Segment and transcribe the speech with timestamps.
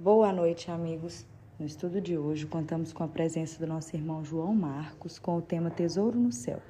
[0.00, 1.26] Boa noite, amigos.
[1.58, 5.42] No estudo de hoje, contamos com a presença do nosso irmão João Marcos com o
[5.42, 6.62] tema Tesouro no Céu,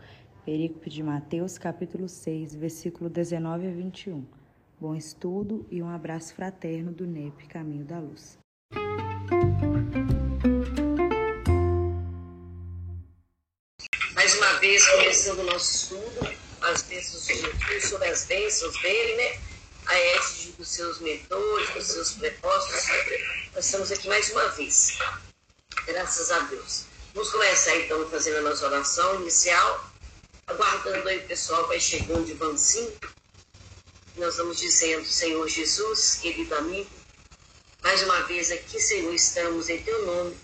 [0.46, 4.24] perícope de Mateus, capítulo 6, versículo 19 a 21.
[4.80, 8.38] Bom estudo e um abraço fraterno do NEP Caminho da Luz.
[14.14, 19.16] Mais uma vez, começando o nosso estudo, as bênçãos de Jesus, sobre as bênçãos dele,
[19.16, 19.57] né?
[19.88, 22.86] A égide dos seus mentores, dos seus prepostos.
[23.54, 24.98] Nós estamos aqui mais uma vez.
[25.86, 26.84] Graças a Deus.
[27.14, 29.90] Vamos começar então fazendo a nossa oração inicial,
[30.46, 32.92] aguardando aí o pessoal vai chegando de vancinho.
[34.16, 36.90] Nós vamos dizendo, Senhor Jesus, querido amigo,
[37.82, 40.36] mais uma vez aqui, Senhor, estamos em teu nome,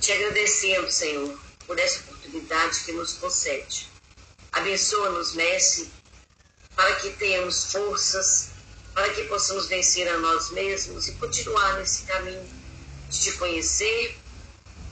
[0.00, 3.88] te agradecendo, Senhor, por essa oportunidade que nos concede.
[4.52, 5.90] Abençoa-nos, Mestre,
[6.74, 8.50] para que tenhamos forças,
[8.94, 12.46] para que possamos vencer a nós mesmos e continuar nesse caminho
[13.08, 14.18] de te conhecer,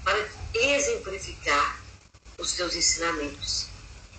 [0.05, 1.81] para exemplificar
[2.39, 3.67] os teus ensinamentos.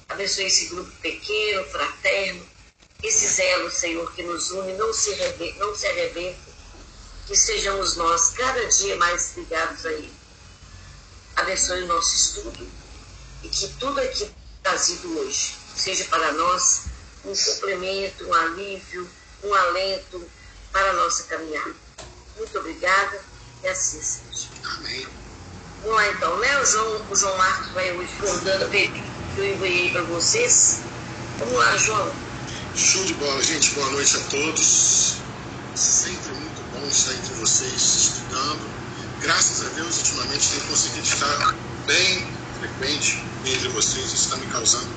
[0.10, 2.46] Abençoe esse grupo pequeno, fraterno,
[3.02, 6.52] esse zelo, Senhor, que nos une, não se, arrebenta, não se arrebenta,
[7.28, 10.14] que sejamos nós cada dia mais ligados a Ele.
[11.36, 12.68] Abençoe o nosso estudo
[13.44, 14.30] e que tudo aqui
[14.62, 16.91] trazido hoje seja para nós
[17.26, 19.10] um complemento, um alívio,
[19.44, 20.28] um alento
[20.72, 21.76] para a nossa caminhada.
[22.38, 23.22] Muito obrigada
[23.64, 24.48] e assim seja.
[24.64, 25.08] Amém.
[25.84, 26.60] Vamos lá então, né?
[26.60, 28.92] O João, o João Marcos vai hoje contando o que
[29.38, 30.82] eu enviei para vocês.
[31.40, 32.14] Vamos lá, João.
[32.76, 33.72] Show de bola, gente.
[33.72, 35.18] Boa noite a todos.
[35.76, 38.70] Sempre muito bom estar entre vocês estudando.
[39.22, 41.56] Graças a Deus, ultimamente tenho conseguido estar
[41.86, 42.28] bem
[42.60, 44.06] frequente entre vocês.
[44.06, 44.90] Isso está me causando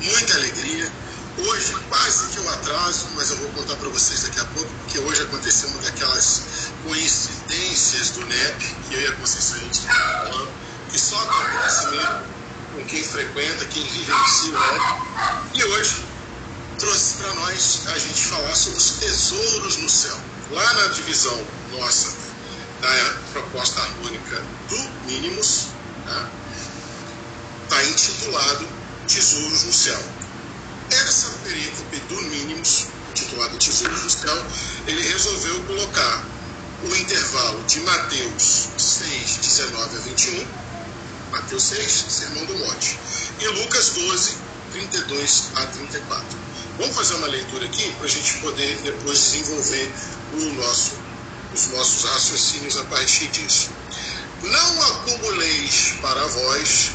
[0.00, 0.92] muita alegria.
[1.38, 4.98] Hoje, quase que um atraso, mas eu vou contar para vocês daqui a pouco, porque
[4.98, 6.42] hoje aconteceu uma daquelas
[6.82, 10.50] coincidências do NEP, que eu e a Conceição a gente está falando,
[10.90, 12.22] que só acontece mesmo
[12.72, 15.58] com quem frequenta, quem vivencia o NEP.
[15.58, 16.04] E hoje
[16.78, 20.18] trouxe para nós a gente falar sobre os tesouros no céu.
[20.50, 22.14] Lá na divisão nossa
[22.80, 25.66] da proposta harmônica do Mínimos,
[26.04, 26.30] está
[27.68, 28.66] tá intitulado
[29.06, 30.15] Tesouros no Céu.
[30.90, 34.46] Essa perícope do Mínimos, intitulada Tesouros no Céu,
[34.86, 36.24] ele resolveu colocar
[36.84, 40.46] o intervalo de Mateus 6, 19 a 21,
[41.32, 42.98] Mateus 6, Sermão do Monte,
[43.40, 44.36] e Lucas 12,
[44.72, 46.38] 32 a 34.
[46.78, 49.92] Vamos fazer uma leitura aqui para a gente poder depois desenvolver
[50.34, 50.92] o nosso,
[51.54, 53.70] os nossos raciocínios a partir disso.
[54.42, 56.90] Não acumuleis para vós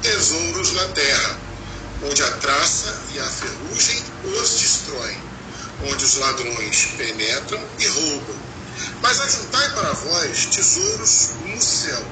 [0.00, 1.38] tesouros na terra,
[2.02, 5.18] onde a traça e a ferrugem os destroem,
[5.84, 8.36] onde os ladrões penetram e roubam.
[9.02, 12.02] Mas ajuntai para vós tesouros no céu,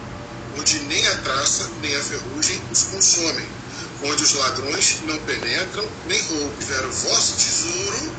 [0.59, 3.59] onde nem a traça nem a ferrugem os consomem
[4.03, 6.53] onde os ladrões não penetram nem roubam.
[6.59, 8.13] Tiver o vosso tesouro,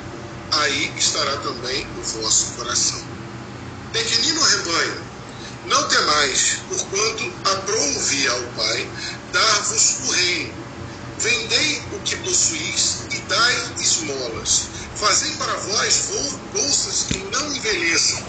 [0.52, 3.02] aí estará também o vosso coração.
[3.94, 5.02] Pequenino rebanho,
[5.66, 8.90] não temais, porquanto aprouve ao Pai
[9.32, 10.59] dar-vos o reino.
[11.20, 14.70] Vendei o que possuís e dai esmolas.
[14.96, 16.12] Fazei para vós
[16.54, 18.24] bolsas que não envelheçam,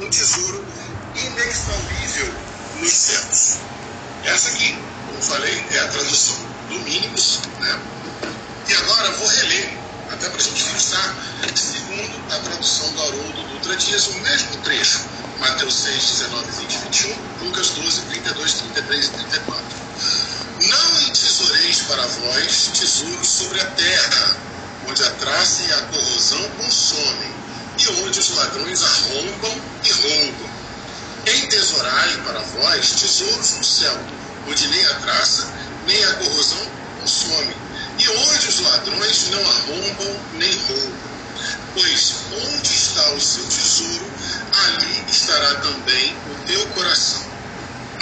[0.00, 0.64] um tesouro
[1.14, 2.34] inexaudível
[2.80, 3.58] nos céus.
[4.24, 6.36] Essa aqui, como falei, é a tradução
[6.70, 7.80] do Mínimos, né?
[8.68, 9.78] E agora vou reler,
[10.10, 11.14] até para a gente fixar,
[11.54, 15.02] segundo a tradução do Haroldo Dutra Dias, o mesmo trecho,
[15.38, 19.83] Mateus 6, 19, 20 21, Lucas 12, 32, 33 e 34.
[20.68, 24.36] Não entesoureis para vós tesouros sobre a terra,
[24.88, 27.32] onde a traça e a corrosão consomem,
[27.78, 30.50] e onde os ladrões arrombam e roubam.
[31.26, 33.98] Entesourai para vós tesouros no céu,
[34.48, 35.52] onde nem a traça
[35.86, 36.66] nem a corrosão
[37.00, 37.56] consome,
[37.98, 41.14] e onde os ladrões não arrombam nem roubam.
[41.74, 44.06] Pois onde está o seu tesouro,
[44.66, 47.33] ali estará também o teu coração.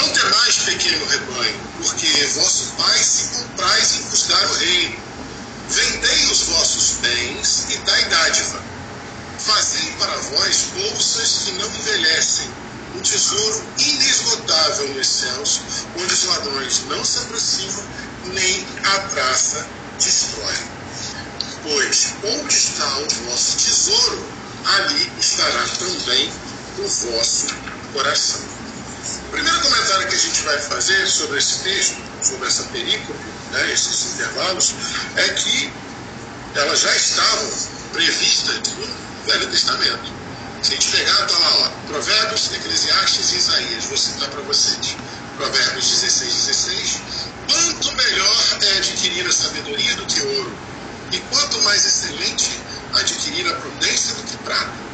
[0.03, 4.97] Não temais, pequeno rebanho, porque vosso Pai se compraz em vos dar o reino.
[5.69, 8.61] Vendei os vossos bens e dai dádiva.
[9.39, 12.51] Fazei para vós bolsas que não envelhecem,
[12.97, 15.61] um tesouro inesgotável nos céus,
[15.97, 17.85] onde os ladrões não se aproximam,
[18.25, 19.65] nem a traça
[20.01, 20.57] destrói.
[21.63, 24.27] Pois onde está o vosso tesouro,
[24.65, 26.33] ali estará também
[26.79, 27.47] o vosso
[27.93, 28.52] coração.
[29.03, 33.19] O primeiro comentário que a gente vai fazer sobre esse texto, sobre essa perícope,
[33.51, 34.75] né, esses intervalos,
[35.17, 35.73] é que
[36.55, 37.51] elas já estavam
[37.93, 40.13] previstas no Velho Testamento.
[40.63, 43.85] Se a gente pegar, está lá, Provérbios Eclesiastes e Isaías.
[43.87, 44.97] Vou citar para vocês.
[45.37, 47.01] Provérbios 16, 16.
[47.51, 50.57] Quanto melhor é adquirir a sabedoria do que ouro,
[51.11, 52.61] e quanto mais excelente
[52.95, 54.92] adquirir a prudência do que prata.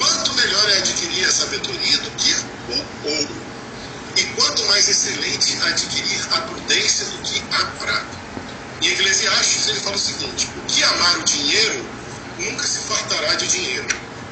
[0.00, 2.34] Quanto melhor é adquirir a sabedoria do que
[2.72, 3.36] o ouro,
[4.16, 8.18] e quanto mais excelente adquirir a prudência do que a prata.
[8.80, 11.86] Em Eclesiastes ele fala o seguinte: o que amar o dinheiro
[12.38, 13.88] nunca se fartará de dinheiro,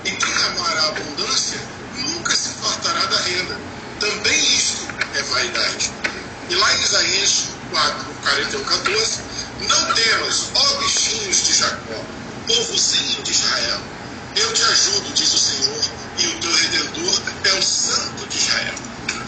[0.07, 1.61] e quem amar a abundância
[1.99, 3.61] nunca se fartará da renda.
[4.01, 5.93] Também isto é vaidade.
[6.49, 9.21] E lá em Isaías 4, 41, 14,
[9.69, 12.05] não temas, ó bichinhos de Jacó,
[12.47, 13.98] povozinho de Israel.
[14.39, 15.85] Eu te ajudo, diz o Senhor,
[16.17, 18.75] e o teu redentor é o Santo de Israel.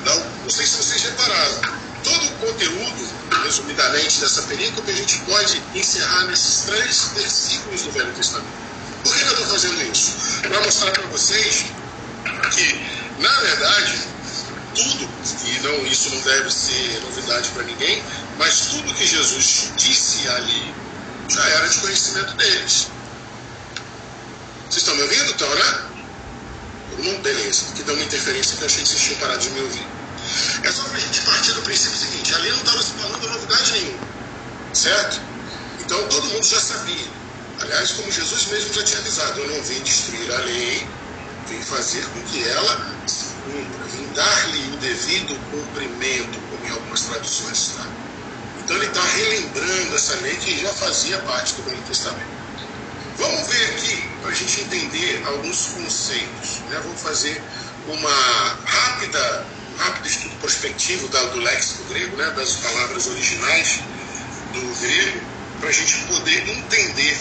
[0.05, 1.61] Não, não sei se vocês repararam.
[2.05, 3.09] Todo o conteúdo,
[3.43, 8.53] resumidamente, dessa perícope, a gente pode encerrar nesses três versículos do Velho Testamento.
[9.03, 10.13] Por que eu estou fazendo isso?
[10.43, 11.65] Para mostrar para vocês
[12.53, 12.87] que,
[13.19, 13.99] na verdade,
[14.77, 15.09] tudo,
[15.45, 18.01] e não, isso não deve ser novidade para ninguém,
[18.39, 20.73] mas tudo que Jesus disse ali
[21.29, 23.00] já era de conhecimento deles.
[24.71, 25.33] Vocês estão me ouvindo?
[25.33, 25.83] Então, né?
[26.99, 27.65] Não, beleza.
[27.75, 29.87] Que dá uma interferência que eu achei que vocês tinham parado de me ouvir.
[30.63, 33.73] É só para a gente partir do princípio seguinte: ali não estava se falando novidade
[33.73, 33.99] nenhuma.
[34.73, 35.21] Certo?
[35.81, 37.09] Então todo mundo já sabia.
[37.59, 40.87] Aliás, como Jesus mesmo já tinha avisado, eu não vim destruir a lei,
[41.49, 47.01] vim fazer com que ela se cumpra, vim dar-lhe o devido cumprimento, como em algumas
[47.01, 47.87] traduções está.
[48.63, 52.40] Então ele está relembrando essa lei que já fazia parte do Velho Testamento.
[53.21, 56.61] Vamos ver aqui, para a gente entender alguns conceitos.
[56.71, 56.81] Né?
[56.83, 57.43] Vamos fazer
[57.87, 58.11] uma
[58.65, 59.47] rápida,
[59.77, 62.31] rápido estudo prospectivo do léxico grego, né?
[62.31, 63.81] das palavras originais
[64.55, 65.21] do grego,
[65.61, 67.19] para a gente poder entender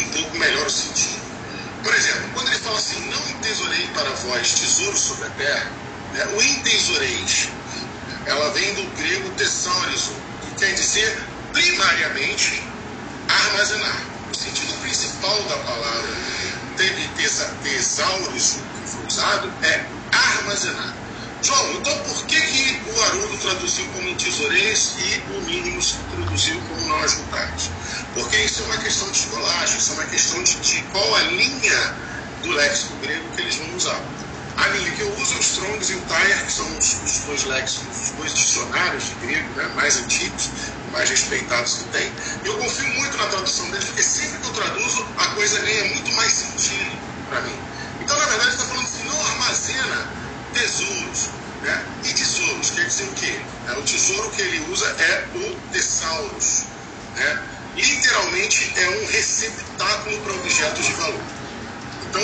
[0.00, 1.20] um pouco melhor o sentido.
[1.84, 5.70] Por exemplo, quando ele fala assim, não entesourei para vós tesouro sobre a terra,
[6.14, 6.26] né?
[6.34, 7.48] o entesoureis,
[8.26, 11.16] ela vem do grego tesaurizo, que quer dizer
[11.52, 12.60] primariamente
[13.28, 16.08] armazenar o sentido principal da palavra
[17.62, 20.94] tesaurus que foi usado é armazenar.
[21.42, 26.86] João, então por que, que o Haroldo traduziu como tesoureis e o Mínimos traduziu como
[26.86, 27.70] não ajuntares?
[28.14, 31.22] Porque isso é uma questão de escolagem, isso é uma questão de, de qual a
[31.22, 31.94] linha
[32.42, 34.00] do léxico grego que eles vão usar.
[34.56, 37.18] A linha que eu uso é o Strongs e o Tyre, que são os, os
[37.26, 40.50] dois léxicos, os dois dicionários de grego né, mais antigos,
[40.92, 42.10] mais respeitados que tem.
[42.42, 46.10] Eu confio muito na tradução deles, porque sempre que eu traduzo, a coisa ganha muito
[46.12, 46.90] mais sentido
[47.28, 47.54] para mim.
[48.00, 50.08] Então, na verdade, está falando assim, não armazena
[50.54, 51.28] tesouros.
[51.62, 51.84] Né?
[52.04, 53.38] E tesouros, quer dizer o quê?
[53.68, 56.64] É, o tesouro que ele usa é o tesauros.
[57.14, 57.42] Né?
[57.76, 61.20] Literalmente é um receptáculo para objetos de valor.
[62.08, 62.22] Então,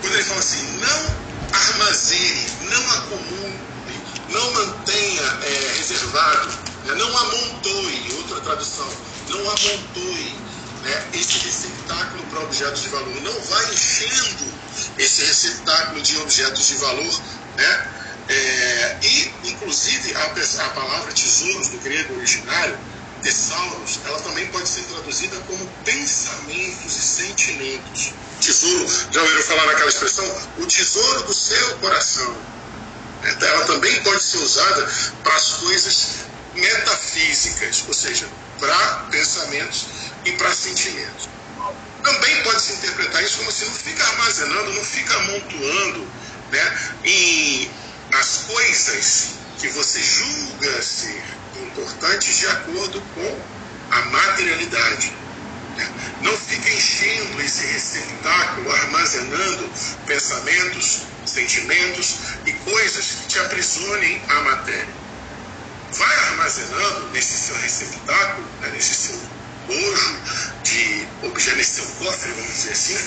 [0.00, 1.23] quando ele fala assim, não
[1.54, 3.60] armazene, não acumule,
[4.28, 6.48] não mantenha é, reservado,
[6.84, 6.94] né?
[6.94, 8.88] não amontoe, outra tradução,
[9.28, 10.36] não amontoe
[10.82, 13.20] né, esse receptáculo para objetos de valor.
[13.22, 14.52] Não vai enchendo
[14.98, 17.20] esse receptáculo de objetos de valor,
[17.56, 17.90] né?
[18.26, 22.78] É, e, inclusive, a, a palavra tesouros do grego originário,
[23.24, 28.12] tesauros, ela também pode ser traduzida como pensamentos e sentimentos.
[28.38, 30.24] Tesouro, já ouviram falar naquela expressão?
[30.58, 32.36] O tesouro do seu coração.
[33.24, 36.08] É, ela também pode ser usada para as coisas
[36.54, 38.28] metafísicas, ou seja,
[38.60, 39.86] para pensamentos
[40.26, 41.28] e para sentimentos.
[42.02, 46.06] Também pode se interpretar isso como se não fica armazenando, não fica amontoando
[46.52, 47.70] né, em
[48.12, 49.28] as coisas
[49.58, 51.24] que você julga ser
[51.62, 53.40] importantes de acordo com
[53.90, 55.12] a materialidade.
[55.76, 55.88] Né?
[56.22, 59.70] Não fica enchendo esse receptáculo, armazenando
[60.06, 65.04] pensamentos, sentimentos e coisas que te aprisionem à matéria
[65.96, 69.20] vai armazenando nesse seu receptáculo, né, nesse seu
[69.66, 70.16] bojo
[70.62, 72.98] de objeto, nesse seu cofre, vamos dizer assim,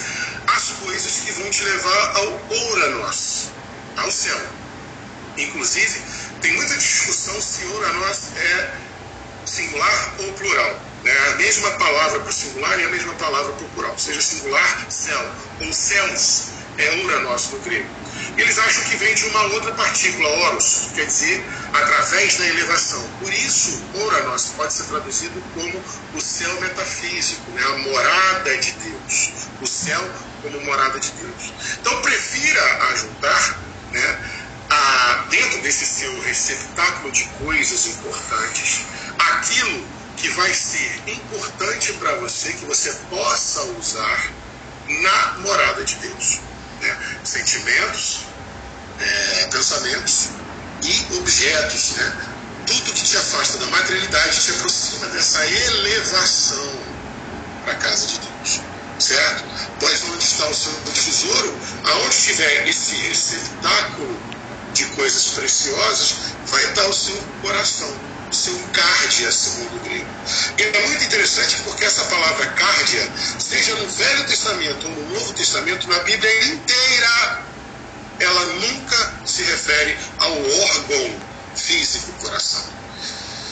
[0.47, 3.49] as coisas que vão te levar ao Ouranos,
[3.97, 4.39] ao céu.
[5.37, 6.01] Inclusive,
[6.41, 8.73] tem muita discussão se Ouranos é
[9.45, 10.79] singular ou plural.
[11.03, 11.17] Né?
[11.31, 13.97] A mesma palavra para o singular e a mesma palavra para o plural.
[13.97, 17.89] Seja singular, céu, ou céus, é Ouranos no grego.
[18.37, 23.03] Eles acham que vem de uma outra partícula, oros, quer dizer, através da elevação.
[23.19, 27.63] Por isso, Oranos pode ser traduzido como o céu metafísico, né?
[27.63, 29.31] a morada de Deus.
[29.61, 30.01] O céu
[30.41, 31.53] como morada de Deus.
[31.79, 33.56] Então, prefira ajuntar né,
[35.67, 38.85] desse seu receptáculo de coisas importantes
[39.19, 44.31] aquilo que vai ser importante para você, que você possa usar
[44.87, 46.39] na morada de Deus.
[46.79, 46.97] Né?
[47.25, 48.21] Sentimentos,
[49.01, 50.29] é, pensamentos
[50.83, 52.15] e objetos, né?
[52.65, 56.79] Tudo que te afasta da materialidade te aproxima dessa elevação
[57.63, 58.61] para a casa de Deus,
[58.99, 59.43] certo?
[59.79, 64.36] Pois onde está o seu tesouro, aonde tiver esse receptáculo
[64.77, 66.15] de coisas preciosas,
[66.45, 70.05] vai estar o seu coração seu cárdia, segundo o grego.
[70.57, 75.33] E é muito interessante porque essa palavra cárdia, seja no Velho Testamento ou no Novo
[75.33, 77.45] Testamento, na Bíblia inteira,
[78.19, 81.19] ela nunca se refere ao órgão
[81.55, 82.65] físico, coração.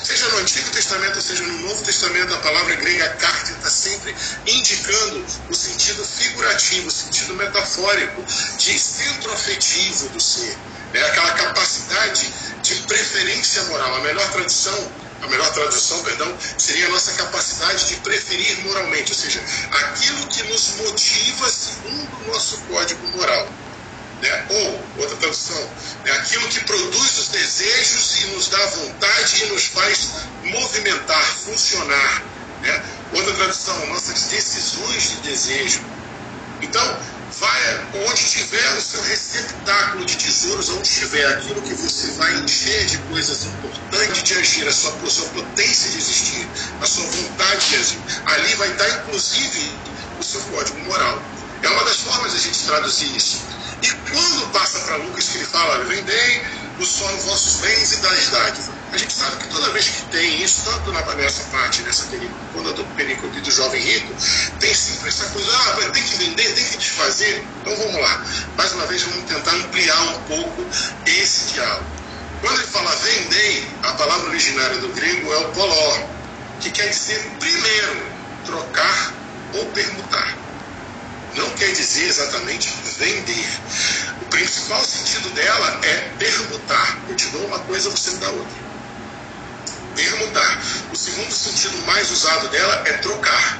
[0.05, 5.25] Seja no Antigo Testamento, seja no Novo Testamento, a palavra grega cárdia está sempre indicando
[5.49, 8.23] o sentido figurativo, o sentido metafórico
[8.59, 10.55] de centro afetivo do ser.
[10.93, 11.03] Né?
[11.07, 12.31] Aquela capacidade
[12.61, 13.95] de preferência moral.
[13.95, 14.91] A melhor tradução,
[15.23, 20.43] a melhor tradução, perdão, seria a nossa capacidade de preferir moralmente, ou seja, aquilo que
[20.43, 23.49] nos motiva segundo o nosso código moral.
[24.25, 24.45] Né?
[24.49, 25.69] Ou, outra tradução,
[26.03, 26.11] né?
[26.13, 30.09] aquilo que produz os desejos e nos dá vontade e nos faz
[30.43, 32.23] movimentar, funcionar.
[32.61, 32.83] Né?
[33.13, 35.79] Outra tradução, nossas decisões de desejo.
[36.59, 36.99] Então,
[37.39, 42.85] vai onde tiver o seu receptáculo de tesouros, onde tiver aquilo que você vai encher
[42.85, 46.47] de coisas importantes de agir, a sua, a sua potência de existir,
[46.81, 47.99] a sua vontade de agir.
[48.25, 49.71] Ali vai estar, inclusive,
[50.19, 51.21] o seu código moral.
[51.61, 53.54] É uma das formas de a gente traduzir isso.
[53.85, 56.41] E quando passa para Lucas que ele fala, vendei
[56.79, 58.71] os vossos bens e das dádivas.
[58.91, 62.07] A gente sabe que toda vez que tem isso, tanto na, nessa parte, nessa
[62.51, 64.11] quando do perícope do jovem rico,
[64.59, 67.45] tem sempre essa coisa, ah, tem que vender, tem que desfazer.
[67.61, 68.25] Então vamos lá.
[68.57, 70.65] Mais uma vez, vamos tentar ampliar um pouco
[71.05, 71.85] esse diálogo.
[72.41, 76.07] Quando ele fala vendei, a palavra originária do grego é o poló,
[76.59, 78.03] que quer dizer primeiro
[78.45, 79.13] trocar
[79.53, 80.44] ou permutar
[81.35, 83.47] não quer dizer exatamente vender.
[84.21, 86.97] O principal sentido dela é permutar.
[87.09, 88.65] Eu te dou uma coisa, você me dá outra.
[89.95, 90.61] Permutar.
[90.91, 93.59] O segundo sentido mais usado dela é trocar.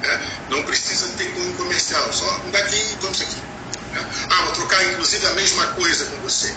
[0.00, 0.30] Né?
[0.48, 3.36] Não precisa ter cunho comercial, só daqui e vamos aqui.
[3.92, 4.06] Né?
[4.30, 6.54] Ah, vou trocar inclusive a mesma coisa com você.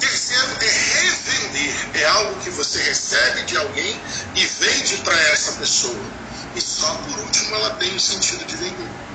[0.00, 1.74] Terceiro é revender.
[1.94, 4.00] É algo que você recebe de alguém
[4.34, 6.00] e vende para essa pessoa.
[6.54, 9.07] E só por último ela tem o sentido de vender.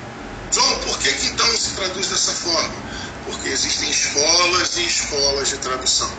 [0.54, 2.76] João, por que, que então se traduz dessa forma?
[3.26, 6.12] Porque existem escolas e escolas de tradução.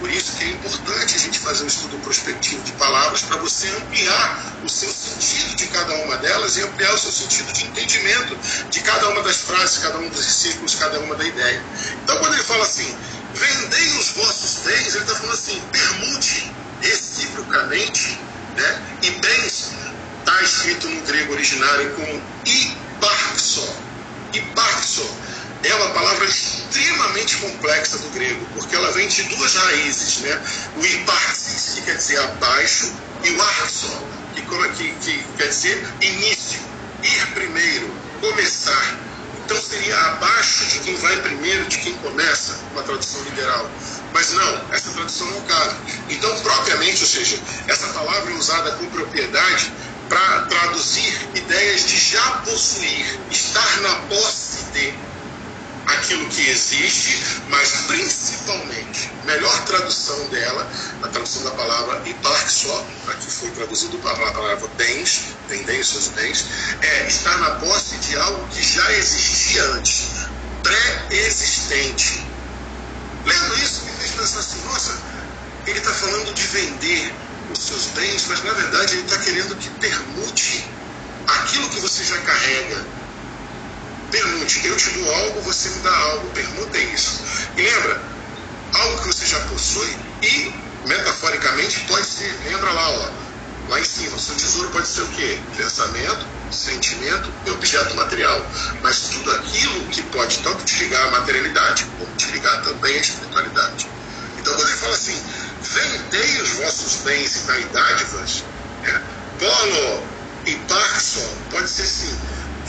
[0.00, 3.68] Por isso que é importante a gente fazer um estudo prospectivo de palavras para você
[3.68, 8.36] ampliar o seu sentido de cada uma delas e ampliar o seu sentido de entendimento
[8.70, 11.62] de cada uma das frases, cada um dos versículos, cada uma da ideia.
[12.02, 12.96] Então, quando ele fala assim,
[13.34, 18.18] vendei os vossos bens, ele está falando assim, permute reciprocamente,
[18.56, 18.82] né?
[19.02, 19.70] e bens
[20.18, 22.22] está escrito no grego originário como
[23.02, 23.68] iparxo.
[24.32, 25.04] Iparxo
[25.64, 30.40] é uma palavra extremamente complexa do grego, porque ela vem de duas raízes, né?
[30.76, 32.92] O iparxis, que quer dizer abaixo,
[33.24, 33.88] e o arxo,
[34.34, 36.60] que, que, que quer dizer início,
[37.02, 38.98] ir primeiro, começar.
[39.44, 43.68] Então seria abaixo de quem vai primeiro, de quem começa, uma tradução literal.
[44.12, 45.74] Mas não, essa tradução não cabe.
[46.08, 49.72] Então, propriamente, ou seja, essa palavra é usada com propriedade
[50.12, 54.92] para traduzir ideias de já possuir, estar na posse de
[55.86, 60.70] aquilo que existe, mas principalmente, melhor tradução dela,
[61.02, 62.02] a tradução da palavra
[62.46, 65.22] só, aqui foi traduzido para a palavra bens,
[65.82, 66.44] seus bens,
[66.82, 70.26] é estar na posse de algo que já existia antes,
[70.62, 72.22] pré-existente.
[73.24, 74.94] Lendo isso, me fez pensar assim, nossa,
[75.66, 77.14] ele está falando de vender,
[77.50, 80.64] os seus bens, mas na verdade ele está querendo que permute
[81.26, 82.86] aquilo que você já carrega.
[84.10, 87.22] Permute, eu te dou algo, você me dá algo, permuta isso.
[87.56, 88.02] E lembra,
[88.74, 90.52] algo que você já possui e,
[90.86, 93.10] metaforicamente, pode ser, lembra lá, ó,
[93.68, 95.38] lá em cima, seu tesouro pode ser o quê?
[95.56, 98.46] Pensamento, sentimento e objeto material.
[98.82, 103.00] Mas tudo aquilo que pode tanto te ligar à materialidade, como te ligar também à
[103.00, 103.88] espiritualidade.
[104.38, 105.22] Então, quando ele fala assim,
[105.62, 108.44] vendei os vossos bens e dádivas,
[108.82, 109.02] né?
[109.38, 110.06] polo
[110.46, 112.16] e parson, pode ser sim.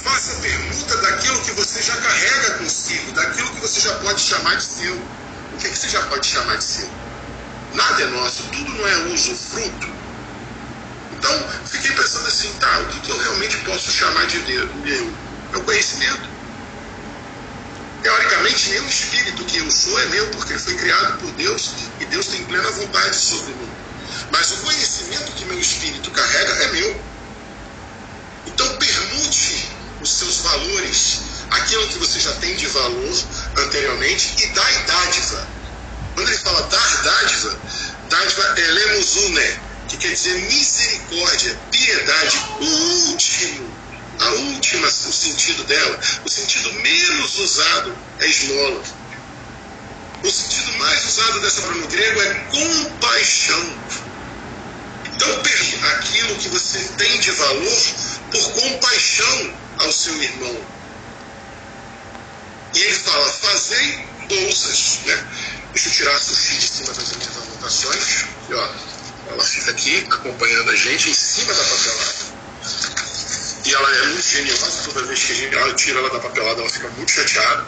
[0.04, 4.64] Faça permuta daquilo que você já carrega consigo, daquilo que você já pode chamar de
[4.64, 4.96] seu.
[4.96, 6.90] O que, é que você já pode chamar de seu?
[7.74, 9.88] Nada é nosso, tudo não é uso, fruto.
[11.14, 15.14] Então, fiquei pensando assim, tá, o que, que eu realmente posso chamar de meu?
[15.54, 16.33] É o conhecimento.
[18.04, 22.06] Teoricamente, o espírito que eu sou é meu, porque ele foi criado por Deus e
[22.06, 23.70] Deus tem plena vontade sobre mim.
[24.30, 27.02] Mas o conhecimento que meu espírito carrega é meu.
[28.46, 29.70] Então, permute
[30.02, 33.24] os seus valores, aquilo que você já tem de valor
[33.58, 35.48] anteriormente, e dá dá dádiva.
[36.14, 37.60] Quando ele fala dar dádiva,
[38.10, 42.66] dádiva é lemuzune, que quer dizer misericórdia, piedade, o
[43.12, 43.73] último,
[44.20, 48.84] a última, o sentido dela, o sentido menos usado é esmola.
[50.24, 53.74] O sentido mais usado dessa palavra no grego é compaixão.
[55.06, 57.84] Então, perdi aquilo que você tem de valor
[58.32, 60.58] por compaixão ao seu irmão.
[62.74, 65.00] E ele fala: fazei bolsas.
[65.06, 65.28] Né?
[65.74, 68.26] Deixa eu tirar a sushi de cima das minhas anotações.
[68.50, 68.70] E, ó,
[69.32, 72.33] ela fica aqui acompanhando a gente em cima da papelada.
[73.66, 76.70] E ela é muito geniosa, toda vez que a gente tira ela da papelada, ela
[76.70, 77.66] fica muito chateada.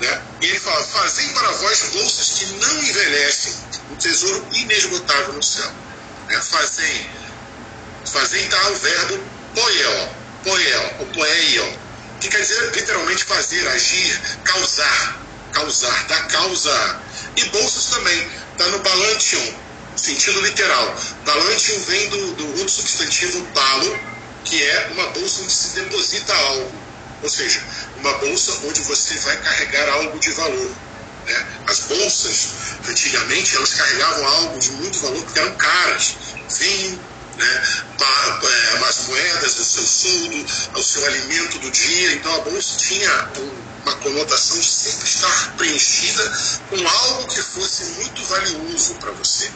[0.00, 0.22] Né?
[0.42, 3.54] E ele fala: Fazem para vós bolsas que não envelhecem,
[3.90, 5.70] um tesouro inesgotável no céu.
[6.28, 6.40] Né?
[6.40, 7.10] Fazem,
[8.04, 9.24] fazem tá o verbo
[9.54, 11.78] poiel, poiel, ou poeio,
[12.20, 15.22] que quer dizer literalmente fazer, agir, causar,
[15.52, 17.00] causar, dar causa.
[17.36, 19.54] E bolsas também, está no balantion,
[19.96, 20.94] sentido literal.
[21.24, 23.98] Balantion vem do, do outro substantivo balo,
[24.44, 26.72] que é uma bolsa onde se deposita algo.
[27.22, 27.62] Ou seja,
[27.98, 30.70] uma bolsa onde você vai carregar algo de valor.
[31.26, 31.46] Né?
[31.68, 32.48] As bolsas,
[32.88, 36.16] antigamente, elas carregavam algo de muito valor porque eram caras.
[36.58, 37.00] Vinho,
[37.36, 37.62] né?
[38.42, 42.12] É, as moedas do seu soldo, o seu alimento do dia.
[42.14, 43.30] Então a bolsa tinha
[43.84, 49.50] uma conotação de sempre estar preenchida com algo que fosse muito valioso para você.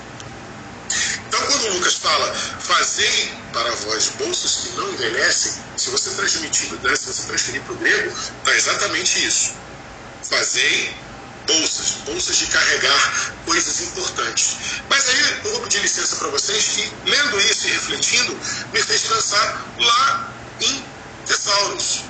[1.27, 6.73] Então, quando o Lucas fala, fazei para vós bolsas que não envelhecem, se você transmitir,
[6.83, 9.55] né, se você transferir para o grego, está exatamente isso.
[10.29, 10.95] Fazei
[11.47, 14.57] bolsas, bolsas de carregar coisas importantes.
[14.89, 18.33] Mas aí eu vou pedir licença para vocês que, lendo isso e refletindo,
[18.73, 20.85] me fez pensar lá em
[21.27, 22.05] Tesauros,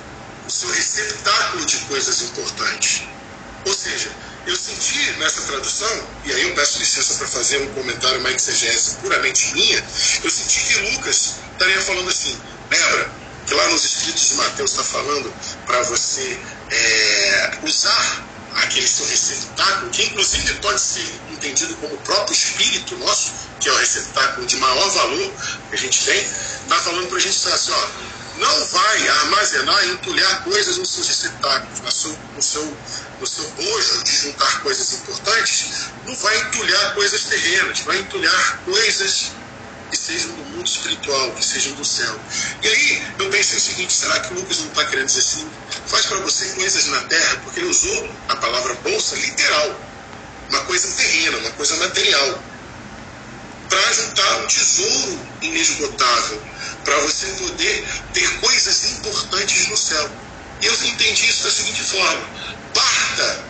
[0.47, 3.03] o seu receptáculo de coisas importantes.
[3.65, 4.11] Ou seja,
[4.47, 8.95] eu senti nessa tradução, e aí eu peço licença para fazer um comentário, uma exegese
[9.01, 9.83] puramente minha,
[10.23, 12.35] eu senti que Lucas estaria falando assim,
[12.71, 13.11] lembra
[13.45, 15.33] que lá nos escritos de Mateus está falando
[15.65, 16.39] para você
[16.71, 23.31] é, usar aquele seu receptáculo, que inclusive pode ser entendido como o próprio espírito nosso,
[23.59, 25.33] que é o receptáculo de maior valor
[25.69, 27.87] que a gente tem, está falando para a gente assim, ó,
[28.39, 32.77] não vai armazenar e entulhar coisas nos seus receptáculos, no seu, no seu,
[33.19, 39.31] no seu bojo de juntar coisas importantes, não vai entulhar coisas terrenas, vai entulhar coisas
[39.89, 42.19] que sejam do mundo espiritual, que sejam do céu.
[42.61, 45.49] E aí eu pensei o seguinte: será que o Lucas não está querendo dizer assim?
[45.87, 49.79] Faz para você coisas na terra, porque ele usou a palavra bolsa literal,
[50.49, 52.43] uma coisa terrena, uma coisa material,
[53.69, 56.41] para juntar um tesouro inesgotável,
[56.87, 60.09] para você poder ter coisas importantes no céu.
[60.61, 62.29] Eu entendi isso da seguinte forma:
[62.73, 63.43] parta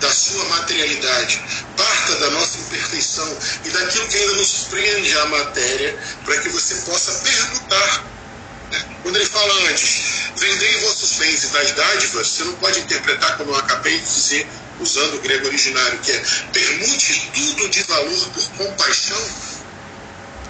[0.00, 1.40] da sua materialidade,
[1.76, 6.74] parta da nossa imperfeição e daquilo que ainda nos prende à matéria, para que você
[6.90, 8.04] possa permutar.
[8.72, 8.84] Né?
[9.04, 13.52] Quando ele fala antes, vendei vossos bens e das dádivas, você não pode interpretar como
[13.52, 14.48] eu acabei de dizer,
[14.80, 19.30] usando o grego originário, que é permute tudo de valor por compaixão,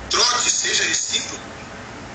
[0.08, 1.51] troque, seja recíproco.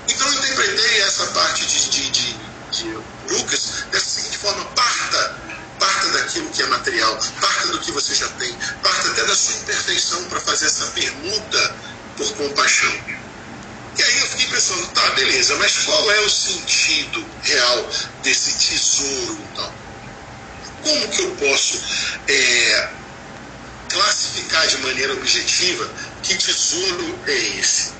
[0.08, 2.84] Então eu interpretei essa parte de, de, de, de
[3.30, 8.28] Lucas dessa seguinte forma: parta Parta daquilo que é material, parta do que você já
[8.30, 11.76] tem, parta até da sua imperfeição para fazer essa permuta
[12.16, 12.92] por compaixão.
[13.96, 17.92] E aí eu fiquei pensando, tá, beleza, mas qual é o sentido real
[18.22, 19.74] desse tesouro então?
[20.82, 21.80] Como que eu posso
[22.28, 22.90] é,
[23.88, 27.97] classificar de maneira objetiva que tesouro é esse?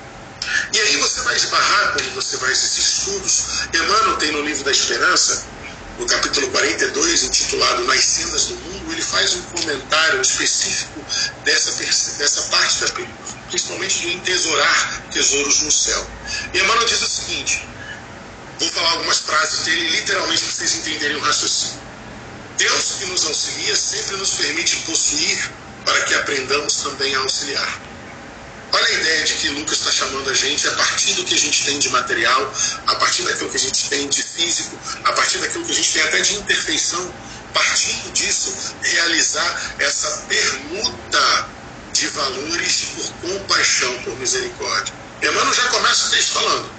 [0.73, 4.71] E aí você vai esbarrar, quando você vai esses estudos, Emmanuel tem no livro da
[4.71, 5.45] Esperança
[5.99, 11.03] no capítulo 42, intitulado Nas Sendas do Mundo, ele faz um comentário específico
[11.43, 11.71] dessa,
[12.17, 16.07] dessa parte da película, principalmente do entesourar tesouros no céu.
[16.53, 17.67] E Emmanuel diz o seguinte:
[18.59, 21.81] vou falar algumas frases dele, literalmente, para vocês entenderem o raciocínio.
[22.57, 25.51] Deus que nos auxilia sempre nos permite possuir
[25.83, 27.88] para que aprendamos também a auxiliar.
[28.71, 31.37] Olha a ideia de que Lucas está chamando a gente a partir do que a
[31.37, 32.53] gente tem de material,
[32.85, 35.91] a partir daquilo que a gente tem de físico, a partir daquilo que a gente
[35.91, 37.13] tem até de imperfeição,
[37.51, 41.49] partindo disso, realizar essa permuta
[41.93, 44.93] de valores por compaixão, por misericórdia.
[45.21, 46.71] Emmanuel já começa o texto falando: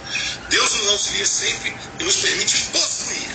[0.48, 3.30] Deus nos auxilia sempre e nos permite possuir,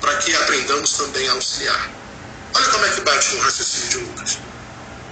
[0.00, 1.90] para que aprendamos também a auxiliar.
[2.52, 4.38] Olha como é que bate com o raciocínio de Lucas.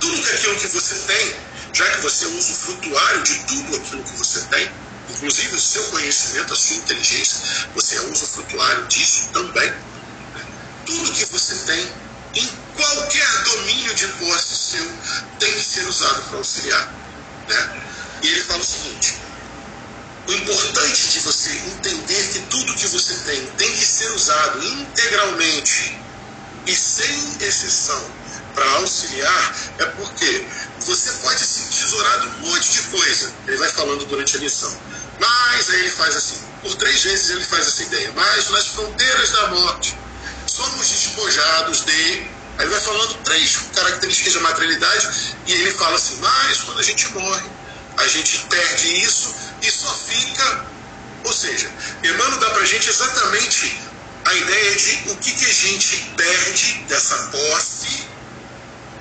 [0.01, 4.17] Tudo aquilo que você tem já que você usa o frutuário de tudo aquilo que
[4.17, 4.71] você tem,
[5.09, 7.39] inclusive o seu conhecimento, a sua inteligência,
[7.75, 9.73] você usa o frutuário disso também.
[10.85, 11.93] Tudo que você tem,
[12.35, 14.07] em qualquer domínio de
[15.93, 16.95] usado para auxiliar.
[17.49, 17.83] Né?
[18.23, 19.15] E ele fala o seguinte:
[20.27, 25.99] o importante de você entender que tudo que você tem tem que ser usado integralmente
[26.67, 28.22] e sem exceção
[28.55, 30.47] para auxiliar é porque
[30.81, 33.33] você pode se tesourar de um monte de coisa.
[33.47, 34.77] Ele vai falando durante a lição.
[35.19, 38.13] Mas aí ele faz assim, por três vezes ele faz essa ideia.
[38.15, 39.97] Mas nas fronteiras da morte
[40.47, 42.27] somos despojados de.
[42.59, 47.11] Aí vai falando três características da materialidade e ele fala assim, mas quando a gente
[47.13, 47.51] morre,
[47.97, 50.67] a gente perde isso e só fica.
[51.25, 51.71] Ou seja,
[52.03, 53.81] Emmanuel dá para gente exatamente
[54.25, 58.07] a ideia de o que, que a gente perde dessa posse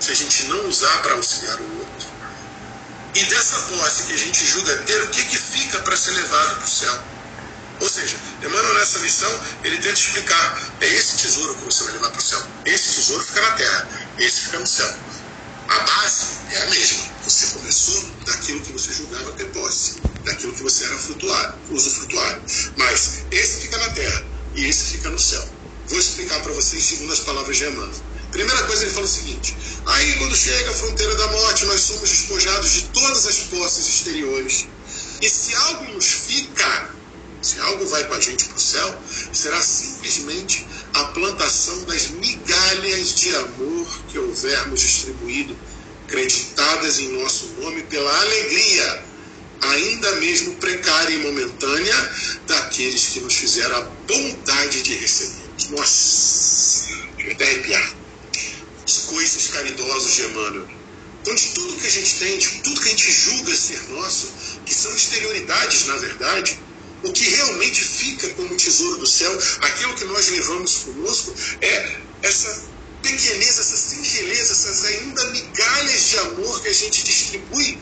[0.02, 2.08] se a gente não usar para auxiliar o outro.
[3.14, 6.56] E dessa posse que a gente julga ter, o que, que fica para ser levado
[6.56, 7.04] para o céu?
[7.82, 12.10] Ou seja, Emmanuel nessa lição, ele tenta explicar, é esse tesouro que você vai levar
[12.12, 12.42] para o céu.
[12.66, 14.96] Esse tesouro fica na terra, esse fica no céu.
[15.68, 17.12] A base é a mesma.
[17.24, 22.42] Você começou daquilo que você julgava ter posse, daquilo que você era frutuário, usufrutuário.
[22.78, 25.48] Mas esse fica na terra e esse fica no céu.
[25.88, 28.11] Vou explicar para vocês segundo as palavras de Emmanuel.
[28.32, 32.10] Primeira coisa, ele fala o seguinte: aí quando chega a fronteira da morte, nós somos
[32.10, 34.68] despojados de todas as posses exteriores.
[35.22, 36.90] E se algo nos fica,
[37.42, 39.02] se algo vai com a gente para o céu,
[39.34, 45.58] será simplesmente a plantação das migalhas de amor que houvermos distribuído,
[46.08, 49.04] creditadas em nosso nome pela alegria,
[49.62, 52.12] ainda mesmo precária e momentânea,
[52.48, 55.50] daqueles que nos fizeram a bondade de receber.
[55.70, 56.88] Nossa,
[57.32, 58.01] até arrepiar
[58.98, 60.68] coisas caridosos de Emmanuel.
[61.22, 64.34] Então, de tudo que a gente tem, de tudo que a gente julga ser nosso,
[64.66, 66.60] que são exterioridades, na verdade,
[67.04, 72.64] o que realmente fica como tesouro do céu, aquilo que nós levamos conosco, é essa
[73.02, 77.78] pequeneza, essa singeleza, essas ainda migalhas de amor que a gente distribui.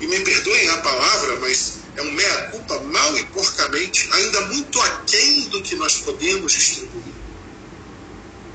[0.00, 5.42] E me perdoem a palavra, mas é um meia-culpa mal e porcamente, ainda muito aquém
[5.50, 7.14] do que nós podemos distribuir.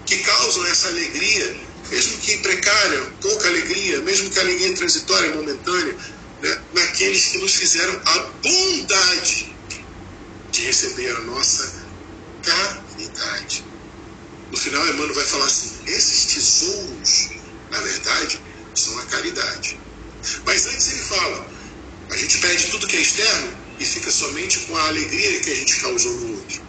[0.07, 1.55] Que causam essa alegria
[1.89, 5.95] mesmo que precária, pouca alegria, mesmo que alegria transitória, momentânea,
[6.41, 9.55] né, naqueles que nos fizeram a bondade
[10.51, 11.85] de receber a nossa
[12.41, 13.65] caridade.
[14.51, 17.29] No final, Emmanuel vai falar assim: esses tesouros,
[17.71, 18.39] na verdade,
[18.73, 19.79] são a caridade.
[20.45, 21.51] Mas antes ele fala:
[22.09, 25.55] a gente perde tudo que é externo e fica somente com a alegria que a
[25.55, 26.61] gente causou no outro.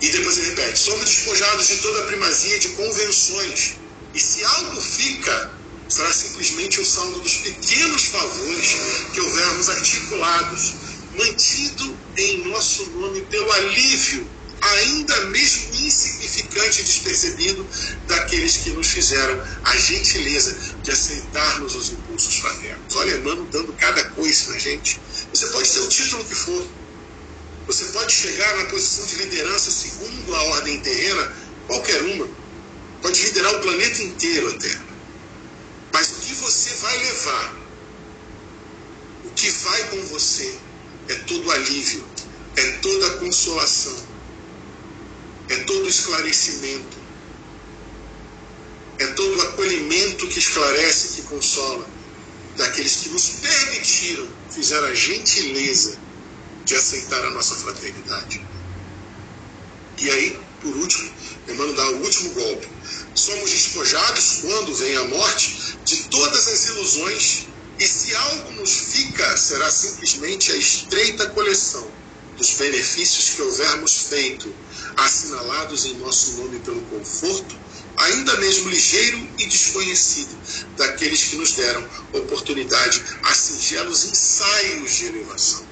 [0.00, 3.81] E depois ele repete: somos despojados de toda a primazia de convenções
[4.14, 5.50] e se algo fica,
[5.88, 8.76] será simplesmente o saldo dos pequenos favores
[9.12, 10.74] que houvermos articulados,
[11.16, 17.68] mantido em nosso nome pelo alívio, ainda mesmo insignificante e despercebido,
[18.06, 22.94] daqueles que nos fizeram a gentileza de aceitarmos os impulsos fraternos.
[22.94, 25.00] Olha, Emmanuel dando cada coisa na gente.
[25.32, 26.66] Você pode ter o título que for.
[27.66, 31.32] Você pode chegar na posição de liderança segundo a ordem terrena,
[31.66, 32.41] qualquer uma
[33.02, 34.80] pode liderar o planeta inteiro até.
[35.92, 37.56] Mas o que você vai levar,
[39.24, 40.58] o que vai com você,
[41.08, 42.06] é todo alívio,
[42.56, 43.96] é toda consolação,
[45.48, 46.96] é todo esclarecimento,
[48.98, 51.86] é todo acolhimento que esclarece, que consola,
[52.56, 55.98] daqueles que nos permitiram, fizeram a gentileza
[56.64, 58.46] de aceitar a nossa fraternidade.
[59.98, 61.10] E aí, por último,
[61.48, 62.68] Emmanuel dá o último golpe.
[63.14, 67.46] Somos despojados, quando vem a morte, de todas as ilusões,
[67.78, 71.86] e se algo nos fica, será simplesmente a estreita coleção
[72.36, 74.54] dos benefícios que houvermos feito,
[74.96, 77.56] assinalados em nosso nome pelo conforto,
[77.96, 80.38] ainda mesmo ligeiro e desconhecido,
[80.76, 85.66] daqueles que nos deram oportunidade a singelos ensaios de elevação.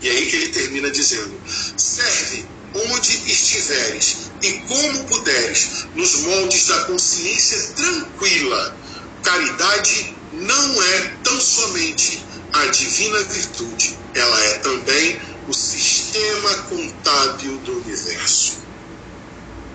[0.00, 1.40] E é aí que ele termina dizendo:
[1.76, 8.76] serve onde estiveres e como puderes, nos moldes da consciência tranquila.
[9.22, 17.80] Caridade não é tão somente a divina virtude, ela é também o sistema contábil do
[17.80, 18.64] universo.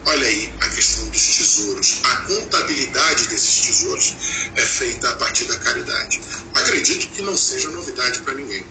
[0.05, 1.99] Olha aí a questão dos tesouros.
[2.03, 4.15] A contabilidade desses tesouros
[4.55, 6.21] é feita a partir da caridade.
[6.55, 8.65] Acredito que não seja novidade para ninguém.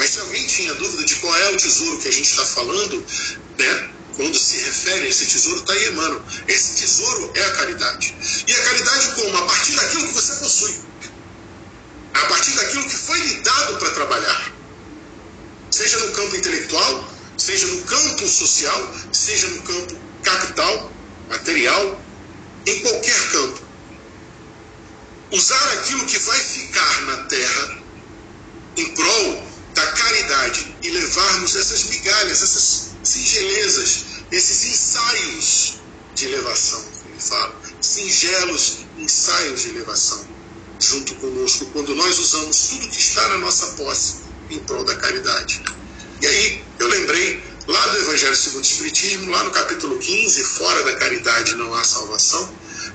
[0.00, 3.04] Mas se alguém tinha dúvida de qual é o tesouro que a gente está falando,
[3.58, 3.90] né?
[4.16, 6.22] Quando se refere a esse tesouro, está aí Emmanuel.
[6.48, 8.16] Esse tesouro é a caridade.
[8.48, 9.36] E a caridade como?
[9.36, 10.74] A partir daquilo que você possui.
[12.14, 14.52] A partir daquilo que foi lhe dado para trabalhar.
[15.70, 20.90] Seja no campo intelectual, seja no campo social, seja no campo capital,
[21.28, 22.00] material,
[22.66, 23.60] em qualquer campo.
[25.32, 27.78] usar aquilo que vai ficar na terra
[28.78, 35.74] em prol da caridade e levarmos essas migalhas, essas singelezas, esses ensaios
[36.14, 40.26] de elevação, ele fala, singelos ensaios de elevação,
[40.78, 44.16] junto conosco, quando nós usamos tudo que está na nossa posse
[44.50, 45.62] em prol da caridade.
[46.20, 50.82] E aí eu lembrei lá do Evangelho segundo o Espiritismo, lá no capítulo 15, fora
[50.84, 52.52] da caridade não há salvação,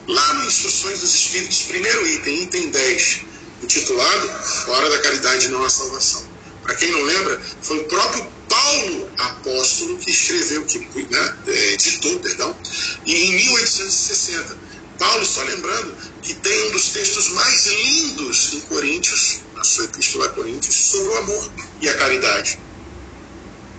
[0.08, 3.22] lá no Instruções dos Espíritos, primeiro item, item 10,
[3.64, 4.30] intitulado
[4.66, 6.35] Fora da caridade não há salvação.
[6.66, 12.20] Para quem não lembra, foi o próprio Paulo apóstolo que escreveu, que né, é, ditou,
[12.20, 12.60] perdão,
[13.06, 14.60] em 1860.
[14.98, 20.26] Paulo, só lembrando, que tem um dos textos mais lindos em Coríntios, na sua epístola
[20.26, 22.58] a Coríntios, sobre o amor e a caridade.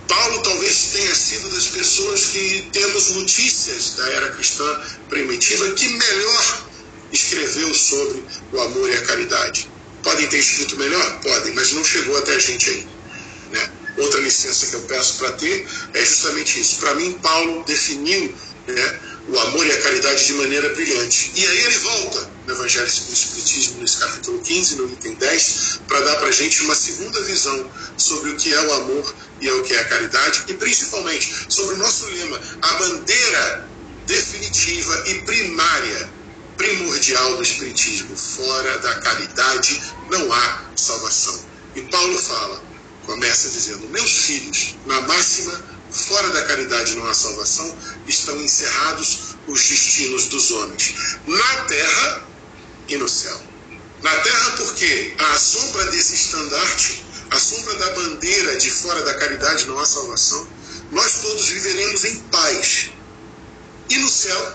[0.07, 6.67] Paulo talvez tenha sido das pessoas que temos notícias da era cristã primitiva que melhor
[7.11, 9.76] escreveu sobre o amor e a caridade.
[10.07, 11.19] Podem ter escrito melhor?
[11.19, 12.89] Podem, mas não chegou até a gente ainda.
[13.51, 13.71] Né?
[13.97, 16.77] Outra licença que eu peço para ter é justamente isso.
[16.77, 18.33] Para mim, Paulo definiu
[18.67, 21.33] né, o amor e a caridade de maneira brilhante.
[21.35, 25.81] E aí ele volta no Evangelho segundo o Espiritismo, nesse capítulo 15, no item 10,
[25.89, 29.51] para dar para a gente uma segunda visão sobre o que é o amor e
[29.51, 33.67] o que é a caridade, e principalmente sobre o nosso lema, a bandeira
[34.05, 36.09] definitiva e primária,
[36.57, 38.15] primordial do Espiritismo.
[38.17, 41.39] Fora da caridade não há salvação.
[41.75, 42.61] E Paulo fala,
[43.05, 47.75] começa dizendo: Meus filhos, na máxima fora da caridade não há salvação,
[48.07, 52.23] estão encerrados os destinos dos homens, na terra
[52.87, 53.41] e no céu.
[54.01, 59.65] Na terra, porque a sombra desse estandarte, a sombra da bandeira de fora da caridade
[59.65, 60.47] não há salvação,
[60.91, 62.91] nós todos viveremos em paz.
[63.89, 64.53] E no céu,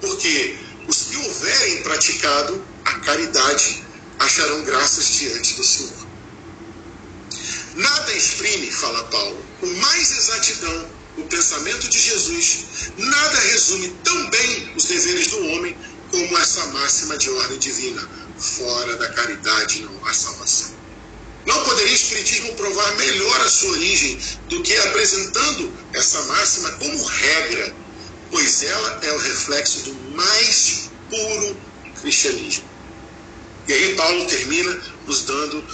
[0.00, 3.84] porque os que houverem praticado a caridade
[4.18, 6.06] acharão graças diante do Senhor.
[7.76, 14.72] Nada exprime, fala Paulo, com mais exatidão o pensamento de Jesus, nada resume tão bem
[14.76, 15.76] os deveres do homem
[16.10, 20.74] como essa máxima de ordem divina: fora da caridade não há salvação.
[21.46, 24.18] Não poderia o Espiritismo provar melhor a sua origem
[24.48, 27.76] do que apresentando essa máxima como regra,
[28.30, 31.56] pois ela é o reflexo do mais puro
[32.00, 32.64] cristianismo.
[33.66, 35.64] E aí Paulo termina nos dando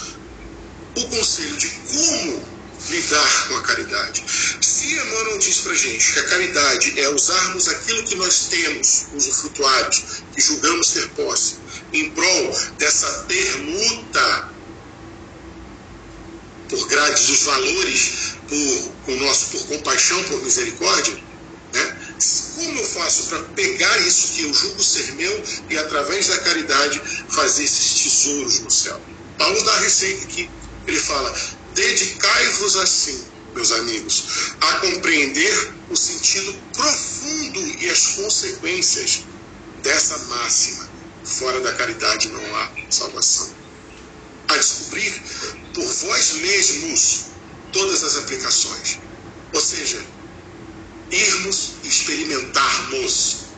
[0.97, 2.45] o conselho de como
[2.89, 4.25] lidar com a caridade.
[4.61, 10.23] Se Emmanuel diz para gente que a caridade é usarmos aquilo que nós temos, usufrutuários,
[10.35, 11.57] que julgamos ter posse,
[11.93, 14.49] em prol dessa permuta
[16.69, 21.30] por grades dos valores, por, com nosso, por compaixão, por misericórdia?
[22.55, 27.01] Como eu faço para pegar isso que eu julgo ser meu e, através da caridade,
[27.29, 29.01] fazer esses tesouros no céu?
[29.39, 30.51] Paulo dá a receita aqui.
[30.87, 31.35] Ele fala:
[31.75, 39.25] dedicai-vos assim, meus amigos, a compreender o sentido profundo e as consequências
[39.83, 40.89] dessa máxima.
[41.25, 43.51] Fora da caridade não há salvação.
[44.49, 45.23] A descobrir
[45.75, 47.27] por vós mesmos
[47.73, 48.99] todas as aplicações.
[49.53, 50.05] Ou seja,
[51.11, 53.51] irmos experimentarmos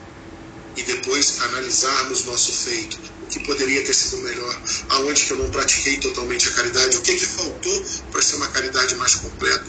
[0.76, 5.98] e depois analisarmos nosso feito, que poderia ter sido melhor, aonde que eu não pratiquei
[5.98, 9.64] totalmente a caridade, o que que faltou para ser uma caridade mais completa.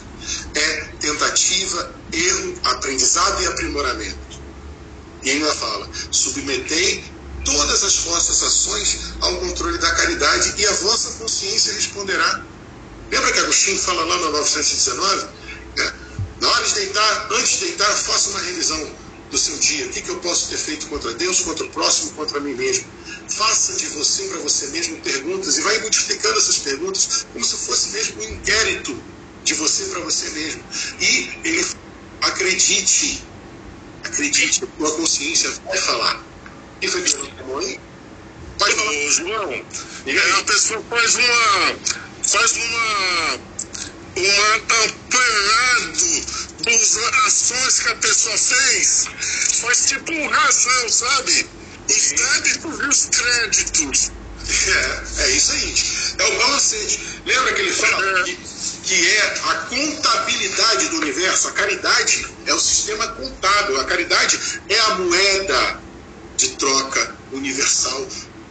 [0.54, 4.42] É tentativa, erro, aprendizado e aprimoramento.
[5.22, 7.04] E ainda fala: submetei
[7.44, 12.44] todas as vossas ações ao controle da caridade e a vossa consciência responderá.
[13.10, 15.28] Lembra que Agostinho fala lá no 919?
[16.44, 18.96] Na hora de deitar, antes de deitar, faça uma revisão
[19.30, 19.86] do seu dia.
[19.86, 22.84] O que, que eu posso ter feito contra Deus, contra o próximo, contra mim mesmo?
[23.30, 27.88] Faça de você para você mesmo perguntas e vai multiplicando essas perguntas como se fosse
[27.92, 29.02] mesmo um inquérito
[29.42, 30.62] de você para você mesmo.
[31.00, 31.66] E ele
[32.20, 33.24] acredite,
[34.04, 36.26] acredite, a tua consciência vai falar.
[36.82, 37.02] E foi
[37.48, 37.80] mãe?
[38.58, 38.92] Vai falar.
[39.12, 39.66] João,
[40.04, 41.78] e aí a pessoa faz uma.
[42.22, 43.40] faz uma.
[44.16, 46.24] Uma amparado
[46.64, 46.96] das
[47.26, 49.06] ações que a pessoa fez,
[49.60, 51.46] faz tipo um razão, sabe?
[51.88, 54.12] Os débitos e os créditos.
[54.46, 55.74] É, é isso aí.
[56.18, 57.20] É o balancete.
[57.24, 58.22] Lembra que ele fala é.
[58.24, 58.36] que,
[58.84, 61.48] que é a contabilidade do universo?
[61.48, 63.80] A caridade é o sistema contábil.
[63.80, 65.80] A caridade é a moeda
[66.36, 68.06] de troca universal.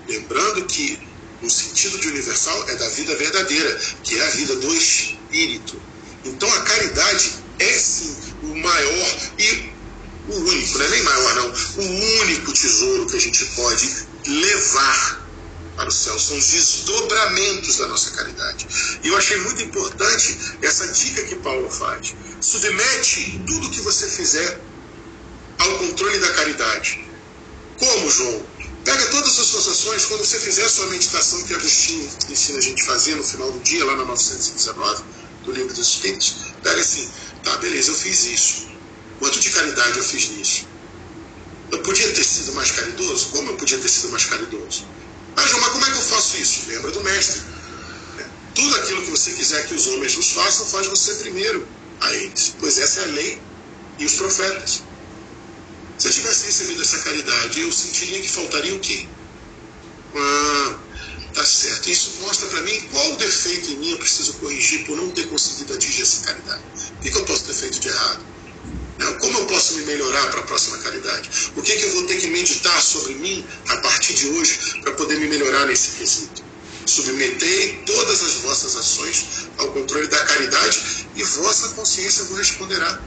[0.08, 1.00] Lembrando que
[1.42, 4.74] o sentido de universal é da vida verdadeira, que é a vida do
[5.34, 5.82] espírito.
[6.24, 9.74] Então a caridade é sim o maior e
[10.30, 15.24] o único, não é nem maior não, o único tesouro que a gente pode levar
[15.92, 18.68] céu, são os desdobramentos da nossa caridade.
[19.04, 22.16] E eu achei muito importante essa dica que Paulo faz.
[22.40, 24.62] Submete tudo que você fizer
[25.60, 27.06] ao controle da caridade.
[27.78, 28.46] Como, João?
[28.84, 32.62] Pega todas as suas ações, quando você fizer a sua meditação que Agostinho ensina a
[32.62, 35.04] gente a fazer no final do dia, lá na 919,
[35.44, 37.10] do Livro dos Espíritos, pega assim,
[37.44, 38.68] tá, beleza, eu fiz isso.
[39.20, 40.68] Quanto de caridade eu fiz nisso?
[41.72, 43.30] Eu podia ter sido mais caridoso?
[43.30, 44.86] Como eu podia ter sido mais caridoso?
[45.36, 46.70] Ah, João, mas como é que eu faço isso?
[46.70, 47.42] Lembra do mestre.
[48.20, 51.68] É, tudo aquilo que você quiser que os homens nos façam, faz você primeiro
[52.02, 52.56] a eles.
[52.60, 53.42] Pois essa é a lei
[53.98, 54.84] e os profetas.
[55.98, 59.08] Se eu tivesse recebido essa caridade, eu sentiria que faltaria o quê?
[60.16, 60.80] Ah,
[61.34, 61.90] tá certo.
[61.90, 65.74] Isso mostra para mim qual defeito em mim eu preciso corrigir por não ter conseguido
[65.74, 66.64] atingir essa caridade.
[66.98, 68.34] O que, que eu posso ter feito de errado?
[69.20, 71.30] Como eu posso me melhorar para a próxima caridade?
[71.56, 74.94] O que, que eu vou ter que meditar sobre mim a partir de hoje para
[74.94, 76.44] poder me melhorar nesse quesito?
[76.86, 83.02] Submetei todas as vossas ações ao controle da caridade e vossa consciência vos responderá.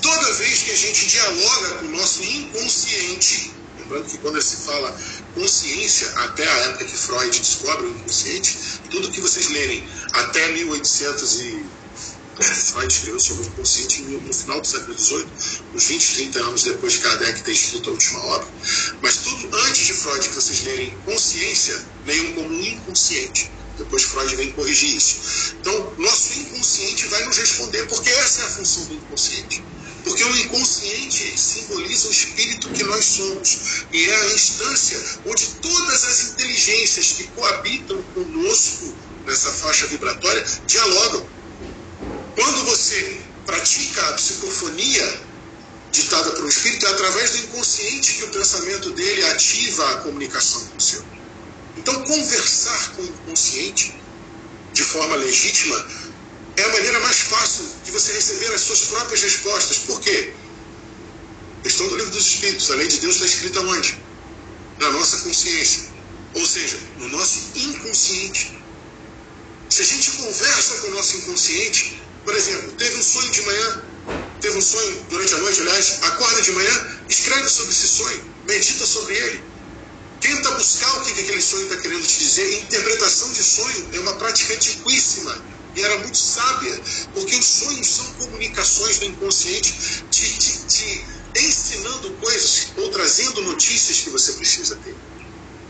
[0.00, 3.52] Toda vez que a gente dialoga com o nosso inconsciente,
[3.86, 4.94] lembrando que quando se fala
[5.34, 8.58] consciência, até a época que Freud descobre o inconsciente,
[8.90, 11.64] tudo que vocês lerem até 1800 e
[12.36, 15.26] Freud escreveu sobre o inconsciente no final do século XVIII,
[15.74, 18.48] uns 20, 30 anos depois de Kardec ter escrito a última obra.
[19.00, 23.50] Mas tudo antes de Freud que vocês lerem consciência, leiam como inconsciente.
[23.78, 25.54] Depois Freud vem corrigir isso.
[25.60, 29.62] Então, nosso inconsciente vai nos responder, porque essa é a função do inconsciente.
[30.06, 33.86] Porque o inconsciente simboliza o espírito que nós somos.
[33.92, 38.94] E é a instância onde todas as inteligências que coabitam conosco
[39.26, 41.28] nessa faixa vibratória dialogam.
[42.36, 45.20] Quando você pratica a psicofonia
[45.90, 50.76] ditada um espírito, é através do inconsciente que o pensamento dele ativa a comunicação com
[50.76, 51.04] o seu.
[51.76, 53.92] Então, conversar com o inconsciente
[54.72, 55.84] de forma legítima
[56.56, 59.78] é a maneira mais fácil de você receber as suas próprias respostas.
[59.78, 60.32] Por quê?
[61.62, 62.70] Questão do livro dos Espíritos.
[62.70, 63.98] A lei de Deus está escrita onde?
[64.78, 65.90] Na nossa consciência.
[66.34, 68.58] Ou seja, no nosso inconsciente.
[69.68, 73.82] Se a gente conversa com o nosso inconsciente, por exemplo, teve um sonho de manhã,
[74.40, 78.86] teve um sonho durante a noite, aliás, acorda de manhã, escreve sobre esse sonho, medita
[78.86, 79.44] sobre ele.
[80.20, 82.62] Tenta buscar o que aquele sonho está querendo te dizer.
[82.62, 88.06] Interpretação de sonho é uma prática antiquíssima e era muito sábia, porque os sonhos são
[88.14, 94.96] comunicações do inconsciente te, te, te ensinando coisas ou trazendo notícias que você precisa ter.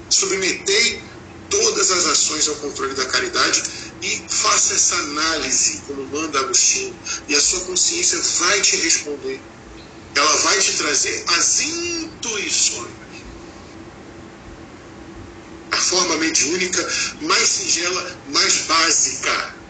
[0.08, 1.02] Submetei
[1.50, 3.64] todas as ações ao controle da caridade
[4.00, 9.40] e faça essa análise, como manda Agostinho, e a sua consciência vai te responder.
[10.14, 12.94] Ela vai te trazer as intuições.
[15.72, 16.88] A forma mediúnica
[17.22, 19.65] mais singela, mais básica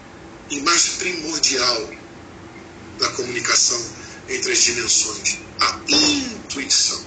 [0.63, 1.91] mais primordial
[2.99, 3.81] da comunicação
[4.29, 7.05] entre as dimensões, a intuição.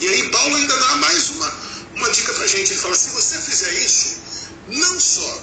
[0.00, 1.54] E aí Paulo ainda dá mais uma,
[1.96, 2.72] uma dica para a gente.
[2.72, 4.20] Ele fala, se você fizer isso,
[4.68, 5.42] não só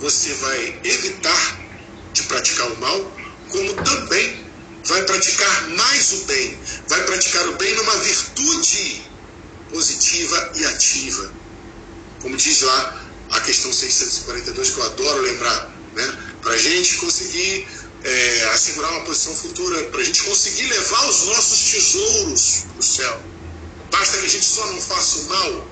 [0.00, 1.60] você vai evitar
[2.12, 3.12] de praticar o mal,
[3.50, 4.46] como também
[4.84, 6.58] vai praticar mais o bem.
[6.88, 9.04] Vai praticar o bem numa virtude
[9.70, 11.32] positiva e ativa.
[12.20, 16.18] Como diz lá a questão 642, que eu adoro lembrar, né?
[16.42, 17.66] para a gente conseguir
[18.04, 22.82] é, assegurar uma posição futura, para a gente conseguir levar os nossos tesouros para o
[22.82, 23.22] céu.
[23.90, 25.68] Basta que a gente só não faça o mal.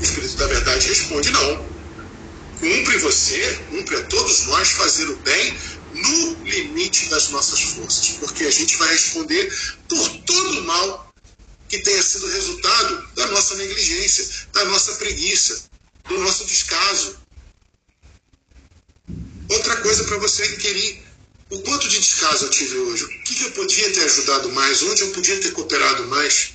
[0.00, 1.68] O Espírito da Verdade responde: não.
[2.58, 5.56] Cumpre você, cumpre a todos nós fazer o bem
[5.94, 9.52] no limite das nossas forças, porque a gente vai responder
[9.88, 11.12] por todo o mal
[11.68, 15.68] que tenha sido resultado da nossa negligência, da nossa preguiça,
[16.08, 17.18] do nosso descaso.
[19.48, 21.02] Outra coisa para você inquirir:
[21.50, 23.04] o quanto de descaso eu tive hoje?
[23.04, 24.82] O que, que eu podia ter ajudado mais?
[24.82, 26.52] Onde eu podia ter cooperado mais?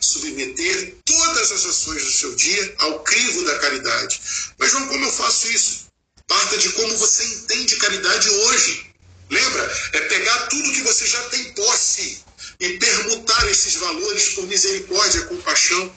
[0.00, 4.20] Submeter todas as ações do seu dia ao crivo da caridade.
[4.58, 5.86] Mas, João, como eu faço isso?
[6.26, 8.86] Parta de como você entende caridade hoje.
[9.30, 9.90] Lembra?
[9.94, 12.20] É pegar tudo que você já tem posse
[12.60, 15.90] e permutar esses valores com misericórdia, compaixão.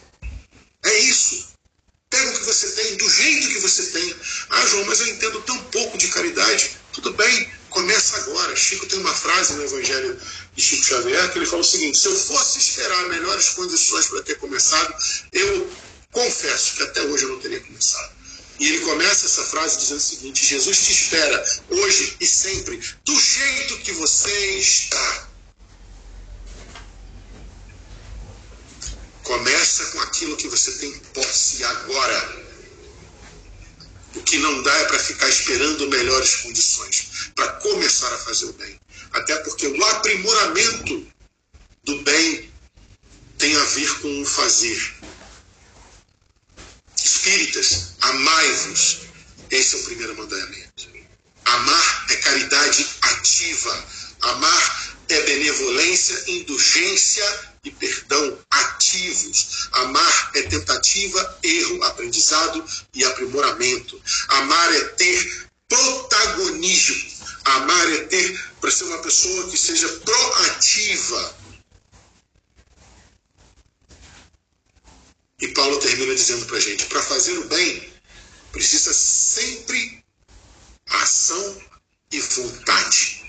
[0.84, 1.55] É isso.
[2.16, 4.16] Pega o que você tem, do jeito que você tem.
[4.50, 6.78] Ah, João, mas eu entendo tão pouco de caridade.
[6.94, 8.56] Tudo bem, começa agora.
[8.56, 10.18] Chico tem uma frase no Evangelho
[10.56, 14.22] de Chico Xavier que ele fala o seguinte: se eu fosse esperar melhores condições para
[14.22, 14.96] ter começado,
[15.34, 15.70] eu
[16.10, 18.16] confesso que até hoje eu não teria começado.
[18.62, 23.20] E ele começa essa frase dizendo o seguinte: Jesus te espera hoje e sempre, do
[23.20, 25.28] jeito que você está.
[29.26, 32.46] Começa com aquilo que você tem posse agora
[34.26, 38.80] que não dá é para ficar esperando melhores condições, para começar a fazer o bem.
[39.12, 41.08] Até porque o aprimoramento
[41.84, 42.52] do bem
[43.38, 44.94] tem a ver com o fazer.
[46.98, 49.02] Espíritas, amai-vos.
[49.52, 50.90] Esse é o primeiro mandamento.
[51.46, 53.86] Amar é caridade ativa.
[54.22, 59.68] Amar é benevolência, indulgência e perdão ativos.
[59.72, 62.64] Amar é tentativa, erro, aprendizado
[62.94, 64.02] e aprimoramento.
[64.30, 67.16] Amar é ter protagonismo.
[67.44, 71.36] Amar é ter para ser uma pessoa que seja proativa.
[75.42, 77.94] E Paulo termina dizendo para a gente: para fazer o bem,
[78.52, 80.04] precisa sempre
[80.88, 81.62] ação
[82.12, 83.26] e vontade.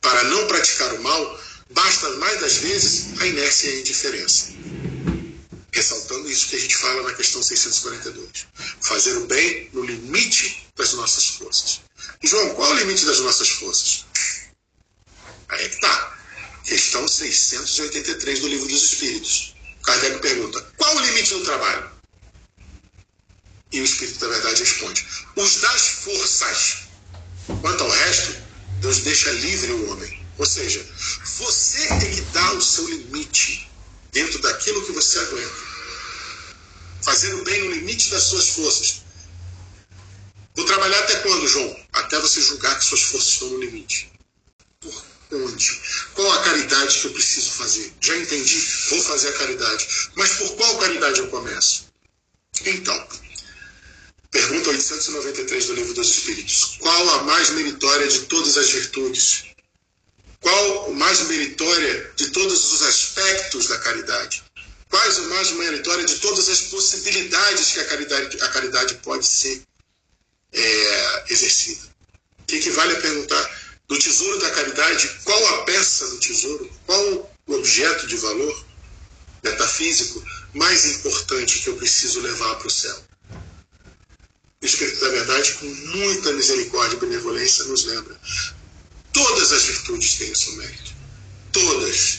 [0.00, 1.40] Para não praticar o mal,
[1.70, 4.52] Basta, mais das vezes, a inércia e a indiferença.
[5.72, 8.46] Ressaltando isso que a gente fala na questão 642.
[8.80, 11.80] Fazer o bem no limite das nossas forças.
[12.22, 14.06] João, qual é o limite das nossas forças?
[15.50, 16.18] Aí é que está.
[16.64, 19.54] Questão 683 do Livro dos Espíritos.
[19.82, 21.90] Kardec pergunta: qual o limite do trabalho?
[23.72, 25.06] E o Espírito da Verdade responde:
[25.36, 26.88] os das forças.
[27.60, 28.34] Quanto ao resto,
[28.80, 30.27] Deus deixa livre o homem.
[30.38, 30.86] Ou seja,
[31.38, 33.68] você tem que dar o seu limite
[34.12, 35.68] dentro daquilo que você aguenta.
[37.02, 39.02] Fazer o bem no limite das suas forças.
[40.54, 41.76] Vou trabalhar até quando, João?
[41.92, 44.12] Até você julgar que suas forças estão no limite.
[44.80, 44.94] Por
[45.32, 45.80] onde?
[46.14, 47.92] Qual a caridade que eu preciso fazer?
[48.00, 48.58] Já entendi.
[48.90, 49.88] Vou fazer a caridade.
[50.14, 51.86] Mas por qual caridade eu começo?
[52.64, 53.08] Então,
[54.30, 56.76] pergunta 893 do Livro dos Espíritos.
[56.80, 59.44] Qual a mais meritória de todas as virtudes?
[60.40, 64.44] Qual o mais meritória de todos os aspectos da caridade?
[64.88, 69.62] Quais o mais meritória de todas as possibilidades que a caridade, a caridade pode ser
[70.52, 71.88] é, exercida?
[72.46, 73.58] Que equivale a perguntar
[73.88, 78.66] do tesouro da caridade, qual a peça do tesouro, qual o objeto de valor
[79.42, 80.22] metafísico
[80.54, 83.04] mais importante que eu preciso levar para o céu?
[84.60, 88.18] O Espírito da Verdade, com muita misericórdia e benevolência, nos lembra:
[89.12, 90.94] Todas as virtudes têm o seu mérito.
[91.52, 92.18] Todas.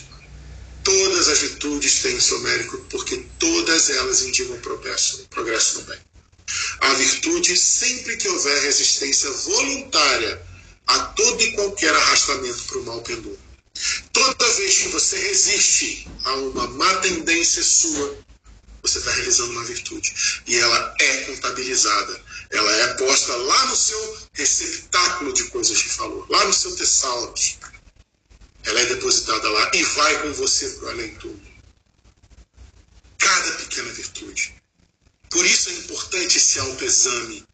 [0.83, 5.99] Todas as virtudes têm o seu mérito, porque todas elas indicam progresso, progresso no bem.
[6.79, 10.41] A virtude, sempre que houver resistência voluntária
[10.87, 13.37] a todo e qualquer arrastamento para o mal pendor.
[14.11, 18.17] Toda vez que você resiste a uma má tendência sua,
[18.89, 20.41] você está realizando uma virtude.
[20.47, 22.21] E ela é contabilizada.
[22.49, 27.57] Ela é posta lá no seu receptáculo de coisas de valor, lá no seu tesaurus.
[28.63, 31.49] Ela é depositada lá e vai com você para o além-túmulo.
[33.17, 34.55] Cada pequena virtude.
[35.29, 37.45] Por isso é importante esse autoexame.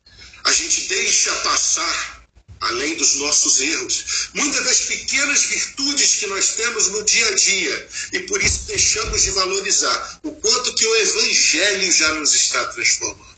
[0.46, 2.15] A gente deixa passar
[2.62, 7.90] além dos nossos erros, muitas das pequenas virtudes que nós temos no dia a dia,
[8.14, 13.36] e por isso deixamos de valorizar o quanto que o Evangelho já nos está transformando.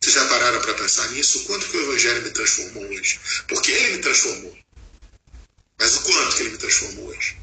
[0.00, 1.38] Vocês já pararam para pensar nisso?
[1.38, 3.18] O quanto que o Evangelho me transformou hoje?
[3.48, 4.56] Porque ele me transformou.
[5.78, 7.36] Mas o quanto que ele me transformou hoje?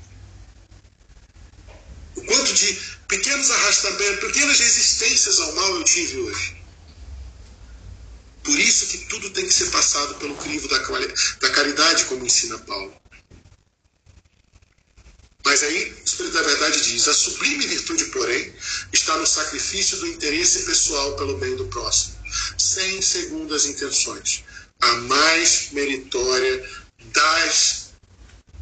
[2.15, 2.73] O quanto de
[3.07, 6.63] pequenos arrastamentos, pequenas resistências ao mal eu tive hoje.
[8.43, 12.57] Por isso que tudo tem que ser passado pelo crivo da, da caridade, como ensina
[12.59, 12.93] Paulo.
[15.45, 18.53] Mas aí, o Espírito da Verdade diz: a sublime virtude, porém,
[18.91, 22.15] está no sacrifício do interesse pessoal pelo bem do próximo,
[22.57, 24.43] sem segundas intenções.
[24.81, 26.69] A mais meritória
[27.13, 27.91] das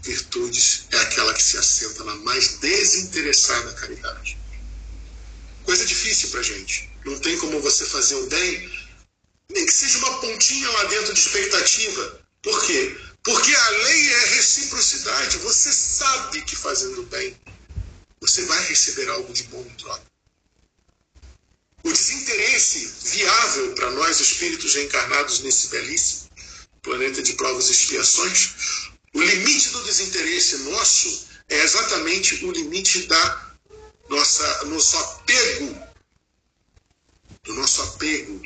[0.04, 4.38] virtudes aquela que se assenta na mais desinteressada caridade.
[5.64, 6.90] Coisa difícil para gente.
[7.06, 8.88] Não tem como você fazer o bem,
[9.52, 12.22] nem que seja uma pontinha lá dentro de expectativa.
[12.42, 12.98] Por quê?
[13.24, 15.38] Porque a lei é reciprocidade.
[15.40, 17.38] Você sabe que fazendo bem,
[18.20, 20.06] você vai receber algo de bom em troca.
[21.84, 26.30] O desinteresse viável para nós, espíritos reencarnados nesse belíssimo
[26.82, 33.52] planeta de provas e expiações, o limite do desinteresse nosso é exatamente o limite da
[34.10, 35.88] nossa nosso apego,
[37.44, 38.42] do nosso apego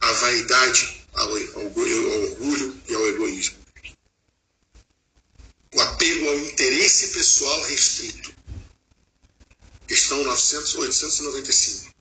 [0.00, 3.56] à vaidade, ao, ao, ao orgulho e ao egoísmo.
[5.74, 8.34] O apego ao interesse pessoal restrito.
[9.88, 11.94] Questão 900, 895.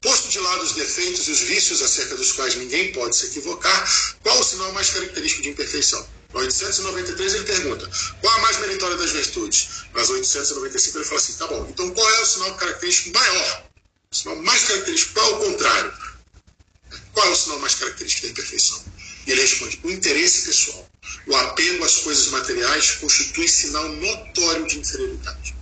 [0.00, 4.18] Posto de lado os defeitos e os vícios acerca dos quais ninguém pode se equivocar,
[4.22, 6.19] qual o sinal mais característico de imperfeição?
[6.32, 9.84] Na 893 ele pergunta, qual a mais meritória das virtudes?
[9.92, 13.64] Nas 895 ele fala assim, tá bom, então qual é o sinal característico maior?
[14.12, 15.92] O sinal mais característico, qual é o contrário?
[17.12, 18.84] Qual é o sinal mais característico da imperfeição?
[19.26, 20.88] E ele responde, o interesse pessoal.
[21.26, 25.54] O apego às coisas materiais constitui sinal notório de inferioridade.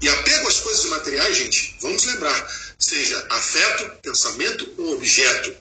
[0.00, 5.54] E apego às coisas materiais, gente, vamos lembrar, seja afeto, pensamento ou objeto.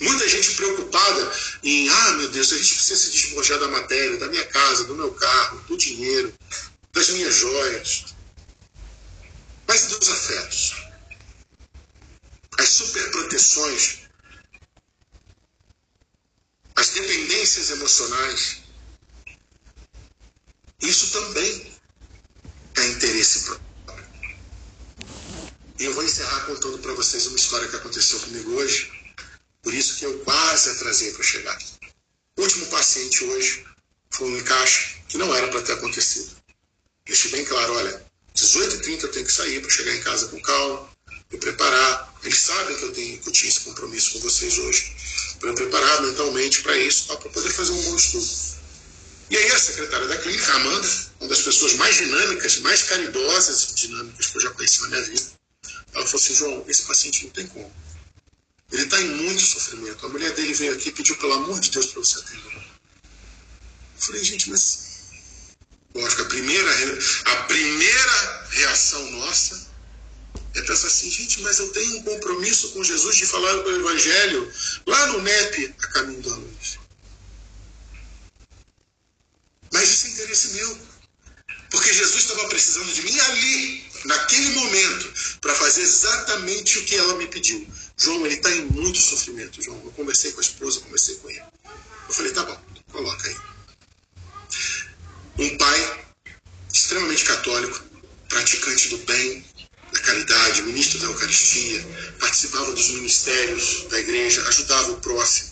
[0.00, 1.32] Muita gente preocupada
[1.62, 4.94] em, ah, meu Deus, a gente precisa se despojar da matéria, da minha casa, do
[4.94, 6.32] meu carro, do dinheiro,
[6.90, 8.14] das minhas joias.
[9.68, 10.74] Mas dos afetos?
[12.58, 13.98] As superproteções,
[16.76, 18.62] as dependências emocionais.
[20.80, 21.78] Isso também
[22.76, 23.70] é interesse próprio.
[25.78, 28.99] E eu vou encerrar contando para vocês uma história que aconteceu comigo hoje
[29.62, 31.58] por isso que eu quase atrasei para chegar.
[32.36, 33.64] O último paciente hoje
[34.10, 36.30] foi um encaixe que não era para ter acontecido.
[37.04, 38.04] Deixei bem claro, olha,
[38.34, 40.88] 18h30 eu tenho que sair para chegar em casa com calma,
[41.30, 42.14] me preparar.
[42.22, 44.94] Eles sabem que eu, tenho, que eu tinha esse compromisso com vocês hoje,
[45.38, 48.28] para me preparar mentalmente para isso, para poder fazer um bom estudo.
[49.30, 50.88] E aí a secretária da clínica, Amanda,
[51.20, 55.02] uma das pessoas mais dinâmicas, mais caridosas e dinâmicas que eu já conheci na minha
[55.02, 55.22] vida,
[55.94, 57.72] ela falou assim, João, esse paciente não tem como.
[58.72, 60.06] Ele está em muito sofrimento.
[60.06, 62.54] A mulher dele veio aqui e pediu, pelo amor de Deus, para você atender.
[62.54, 62.62] Eu
[63.98, 64.90] falei, gente, mas.
[65.94, 66.70] Lógico, a primeira,
[67.24, 69.70] a primeira reação nossa
[70.54, 74.52] é pensar assim, gente, mas eu tenho um compromisso com Jesus de falar do Evangelho
[74.86, 76.78] lá no NEP, a caminho da luz.
[79.72, 80.78] Mas isso é interesse meu.
[81.70, 87.14] Porque Jesus estava precisando de mim ali, naquele momento, para fazer exatamente o que ela
[87.14, 87.66] me pediu.
[88.02, 89.78] João, ele está em muito sofrimento, João.
[89.84, 91.42] Eu conversei com a esposa, conversei com ele.
[92.08, 92.58] Eu falei, tá bom,
[92.90, 93.36] coloca aí.
[95.38, 96.06] Um pai
[96.72, 97.78] extremamente católico,
[98.28, 99.44] praticante do bem,
[99.92, 101.86] da caridade, ministro da Eucaristia,
[102.18, 105.50] participava dos ministérios da igreja, ajudava o próximo.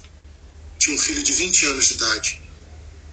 [0.79, 2.41] Tinha um filho de 20 anos de idade,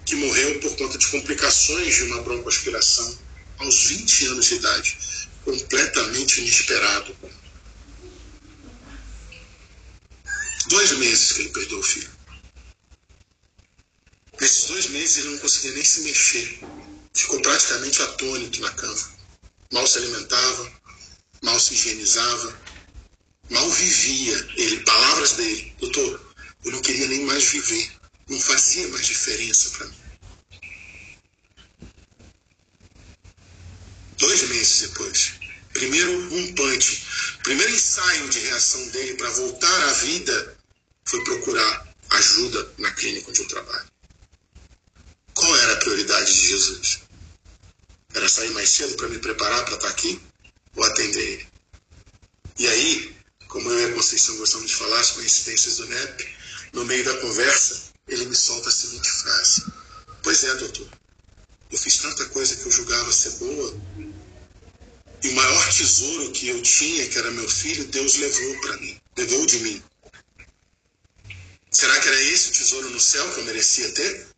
[0.06, 3.18] que morreu por conta de complicações de uma broncoaspiração
[3.58, 4.96] aos 20 anos de idade,
[5.44, 7.14] completamente inesperado.
[10.68, 12.10] Dois meses que ele perdeu o filho.
[14.40, 16.60] Nesses dois meses ele não conseguia nem se mexer.
[17.14, 19.16] Ficou praticamente atônito na cama.
[19.72, 20.72] Mal se alimentava,
[21.42, 22.60] mal se higienizava,
[23.48, 24.36] mal vivia.
[24.56, 27.92] Ele, palavras dele, doutor, eu não queria nem mais viver.
[28.28, 29.96] Não fazia mais diferença para mim.
[34.18, 35.32] Dois meses depois,
[35.72, 37.06] primeiro um punch,
[37.44, 40.55] primeiro ensaio de reação dele para voltar à vida
[41.06, 43.86] foi procurar ajuda na clínica onde eu trabalho.
[45.34, 47.00] Qual era a prioridade de Jesus?
[48.14, 50.20] Era sair mais cedo para me preparar para estar tá aqui
[50.74, 51.48] ou atender ele?
[52.58, 53.16] E aí,
[53.48, 56.36] como eu e a Conceição gostamos de falar, as coincidências do NEP,
[56.72, 59.64] no meio da conversa, ele me solta a seguinte frase:
[60.22, 60.88] Pois é, doutor,
[61.70, 63.80] eu fiz tanta coisa que eu julgava ser boa,
[65.22, 69.00] e o maior tesouro que eu tinha, que era meu filho, Deus levou para mim,
[69.16, 69.82] levou de mim.
[71.76, 74.28] Será que era esse o tesouro no céu que eu merecia ter?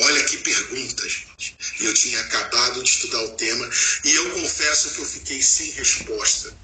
[0.00, 1.54] Olha que pergunta, gente.
[1.78, 3.68] Eu tinha acabado de estudar o tema
[4.02, 6.56] e eu confesso que eu fiquei sem resposta.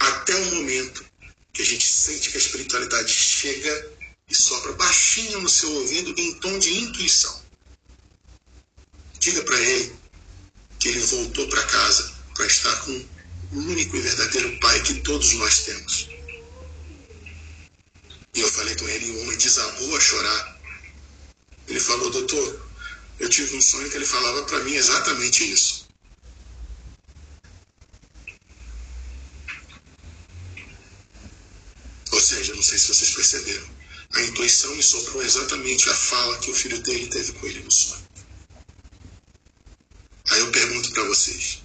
[0.00, 1.06] Até o momento
[1.52, 3.92] que a gente sente que a espiritualidade chega
[4.28, 7.40] e sopra baixinho no seu ouvido em tom de intuição.
[9.20, 9.94] Diga para ele
[10.80, 12.90] que ele voltou para casa para estar com
[13.52, 16.15] o único e verdadeiro Pai que todos nós temos.
[18.36, 20.60] E eu falei com ele e o homem desabou a chorar.
[21.66, 22.68] Ele falou, doutor,
[23.18, 25.88] eu tive um sonho que ele falava para mim exatamente isso.
[32.12, 33.66] Ou seja, não sei se vocês perceberam,
[34.12, 37.70] a intuição me soprou exatamente a fala que o filho dele teve com ele no
[37.70, 38.06] sonho.
[40.30, 41.62] Aí eu pergunto para vocês: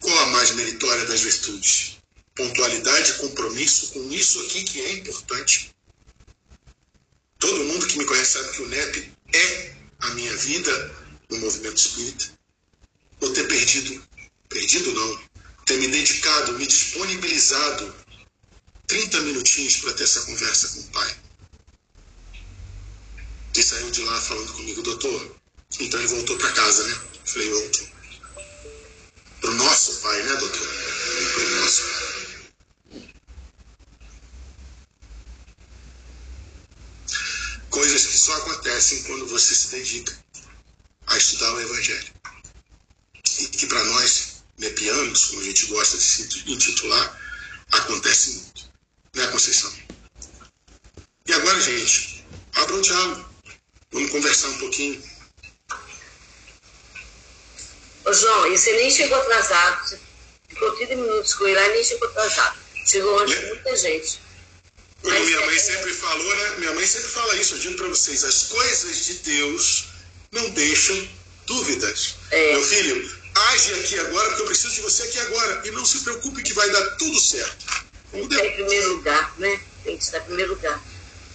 [0.00, 1.93] qual a mais meritória das virtudes?
[2.34, 5.74] Pontualidade e compromisso com isso aqui que é importante.
[7.38, 10.94] Todo mundo que me conhece sabe que o NEP é a minha vida
[11.30, 12.32] no movimento espírita.
[13.20, 14.02] Ou ter perdido,
[14.48, 15.22] perdido não,
[15.64, 17.94] ter me dedicado, me disponibilizado
[18.86, 21.16] 30 minutinhos para ter essa conversa com o pai.
[23.56, 25.36] E saiu de lá falando comigo, doutor,
[25.78, 27.00] então ele voltou para casa, né?
[27.24, 27.88] Falei, voltou.
[29.40, 30.68] Para o nosso pai, né, doutor?
[31.34, 32.04] Para o nosso pai.
[37.74, 38.40] coisas que só
[38.84, 40.16] acontecem quando você se dedica
[41.06, 42.14] a estudar o Evangelho.
[43.40, 47.20] E que para nós, nepianos, como a gente gosta de se intitular,
[47.72, 48.70] acontece muito.
[49.14, 49.72] Né, Conceição?
[51.26, 53.28] E agora, gente, abra um diálogo.
[53.90, 55.02] Vamos conversar um pouquinho.
[58.04, 59.88] Ô, João, e você nem chegou atrasado.
[59.88, 60.00] Você
[60.48, 62.58] ficou 30 minutos com ele lá e nem chegou atrasado.
[62.84, 64.23] Chegou antes de muita gente.
[65.04, 66.54] Como minha mãe sempre falou, né?
[66.58, 69.84] Minha mãe sempre fala isso, eu digo para vocês, as coisas de Deus
[70.32, 71.08] não deixam
[71.46, 72.14] dúvidas.
[72.30, 72.52] É.
[72.52, 75.62] Meu filho, age aqui agora, porque eu preciso de você aqui agora.
[75.66, 77.84] E não se preocupe que vai dar tudo certo.
[78.10, 79.60] Tem que estar em primeiro lugar, né?
[79.84, 80.82] Tem que estar em primeiro lugar.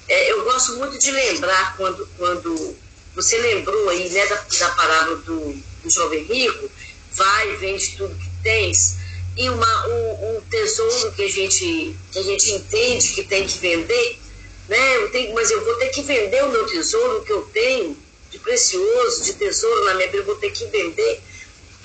[0.07, 2.76] É, eu gosto muito de lembrar quando, quando
[3.13, 5.53] você lembrou aí, né, da, da parábola do,
[5.84, 6.72] do jovem rico,
[7.13, 8.95] vai, vende tudo que tens,
[9.40, 13.58] e uma, um, um, tesouro que a, gente, que a gente entende que tem que
[13.58, 14.20] vender,
[14.68, 14.98] né?
[14.98, 17.98] Eu tenho, mas eu vou ter que vender o meu tesouro que eu tenho
[18.30, 21.22] de precioso, de tesouro na minha vida, eu vou ter que vender.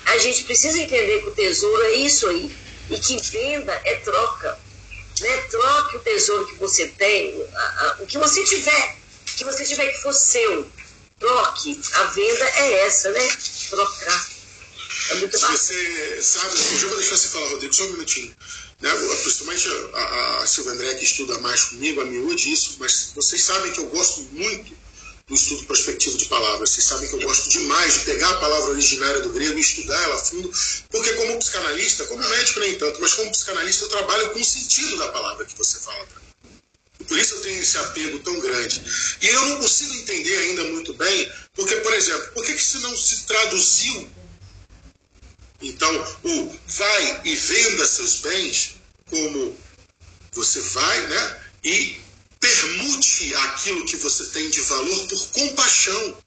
[0.05, 2.53] A gente precisa entender que o tesouro é isso aí,
[2.89, 4.59] e que venda é troca.
[5.21, 5.37] Né?
[5.49, 8.97] Troque o tesouro que você tem, a, a, o que você tiver,
[9.37, 10.67] que você tiver que for seu.
[11.17, 11.79] Troque.
[11.93, 13.29] A venda é essa, né?
[13.69, 14.34] Trocar.
[15.09, 15.57] É muito bacana.
[15.57, 18.35] Você sabe, eu já vou deixar você falar, Rodrigo, só um minutinho.
[18.81, 18.91] Né?
[19.21, 23.71] Principalmente a, a Silvia André, que estuda mais comigo, a miúde, isso, mas vocês sabem
[23.71, 24.75] que eu gosto muito
[25.27, 26.69] do estudo prospectivo de palavras.
[26.71, 30.01] Vocês sabem que eu gosto demais de pegar a palavra originária do grego e estudar
[30.03, 30.51] ela a fundo,
[30.89, 34.97] porque como psicanalista, como médico nem tanto, mas como psicanalista eu trabalho com o sentido
[34.97, 36.25] da palavra que você fala para mim.
[37.07, 38.81] Por isso eu tenho esse apego tão grande.
[39.21, 42.77] E eu não consigo entender ainda muito bem, porque, por exemplo, por que, que se
[42.79, 44.09] não se traduziu
[45.61, 48.75] então, o vai e venda seus bens,
[49.09, 49.57] como
[50.31, 51.41] você vai, né?
[51.63, 52.01] E
[52.39, 56.17] permute aquilo que você tem de valor por compaixão.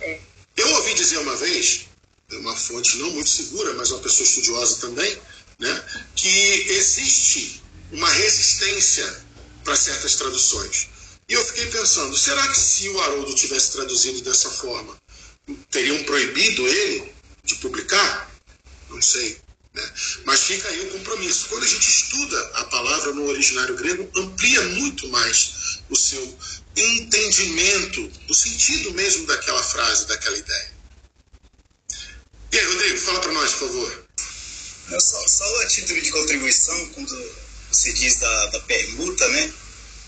[0.00, 0.20] É.
[0.56, 1.86] Eu ouvi dizer uma vez,
[2.32, 5.18] uma fonte não muito segura, mas uma pessoa estudiosa também,
[5.58, 6.28] né, que
[6.70, 7.62] existe
[7.92, 9.24] uma resistência
[9.64, 10.88] para certas traduções.
[11.28, 14.96] E eu fiquei pensando, será que se o Haroldo tivesse traduzido dessa forma,
[15.70, 17.17] teriam proibido ele
[17.48, 18.30] de publicar?
[18.90, 19.40] Não sei.
[19.74, 19.92] Né?
[20.24, 21.48] Mas fica aí o compromisso.
[21.48, 26.38] Quando a gente estuda a palavra no originário grego, amplia muito mais o seu
[26.76, 30.78] entendimento do sentido mesmo daquela frase, daquela ideia.
[32.52, 34.04] E aí, Rodrigo, fala para nós, por favor.
[35.00, 37.34] Só, só a título de contribuição, quando
[37.70, 39.52] você diz da, da permuta, né?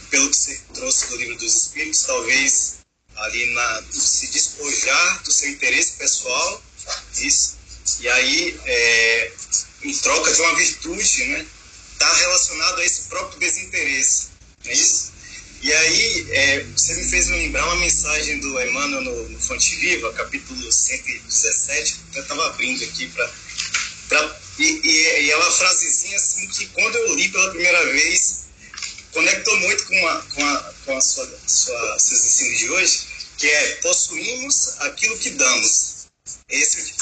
[0.08, 2.78] Pelo que você trouxe do livro dos Espíritos, talvez
[3.16, 6.62] ali na, se despojar do seu interesse pessoal,
[7.14, 7.56] isso,
[8.00, 9.32] e aí é,
[9.82, 11.46] em troca de uma virtude, né?
[11.92, 14.28] Está relacionado a esse próprio desinteresse,
[14.64, 15.10] não é isso?
[15.62, 20.10] E aí, é, você me fez lembrar uma mensagem do Emmanuel no, no Fonte Viva,
[20.14, 24.40] capítulo 117, eu estava abrindo aqui para.
[24.58, 28.46] E, e, e é uma frasezinha assim que, quando eu li pela primeira vez,
[29.12, 33.00] conectou muito com a, com a, com a sua, sua, seus ensinos de hoje,
[33.36, 35.89] que é possuímos aquilo que damos.
[36.50, 36.94] Esse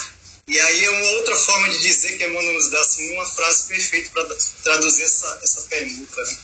[0.48, 3.64] e aí é uma outra forma de dizer que Emmanuel nos dá assim, uma frase
[3.64, 4.34] perfeita para
[4.64, 6.22] traduzir essa, essa pergunta.
[6.22, 6.38] Né?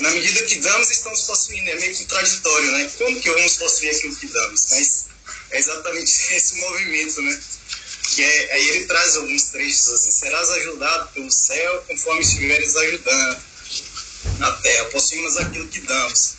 [0.00, 1.68] Na medida que damos, estamos possuindo.
[1.68, 2.90] É meio contraditório, né?
[2.96, 4.66] Como que vamos possuir aquilo que damos?
[4.70, 5.04] Mas
[5.50, 7.38] é exatamente esse movimento, né?
[8.14, 13.42] Que é, aí ele traz alguns trechos assim: serás ajudado pelo céu conforme estiveres ajudando
[14.38, 14.86] na terra.
[14.86, 16.36] Possuímos aquilo que damos.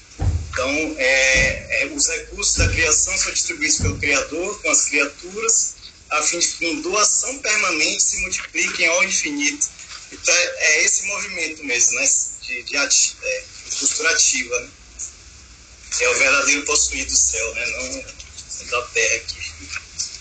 [0.51, 5.80] Então, é, é, os recursos da criação são distribuídos pelo Criador com as criaturas
[6.11, 9.67] a fim de que em doação permanente se multipliquem ao infinito.
[10.11, 12.09] Então é, é esse movimento mesmo, né?
[12.41, 14.69] De, de, ati, é, de postura ativa, né?
[16.01, 17.65] É o verdadeiro possuir do céu, né?
[17.65, 18.21] Não
[18.69, 19.37] da terra aqui.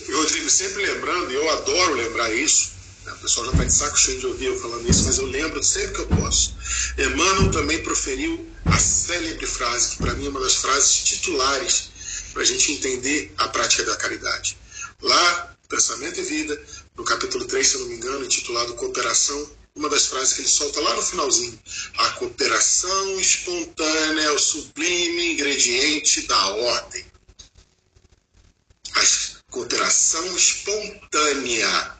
[0.07, 2.71] E Rodrigo, sempre lembrando, e eu adoro lembrar isso,
[3.05, 3.13] né?
[3.13, 5.63] o pessoal já está de saco cheio de ouvir eu falando isso, mas eu lembro
[5.63, 6.55] sempre que eu posso.
[6.97, 11.91] Emmanuel também proferiu a célebre frase, que para mim é uma das frases titulares
[12.33, 14.57] para a gente entender a prática da caridade.
[15.01, 16.61] Lá Pensamento e Vida,
[16.97, 20.81] no capítulo 3, se não me engano, intitulado Cooperação, uma das frases que ele solta
[20.81, 21.57] lá no finalzinho.
[21.97, 27.05] A cooperação espontânea é o sublime ingrediente da ordem.
[28.93, 29.01] A
[29.49, 31.97] cooperação espontânea.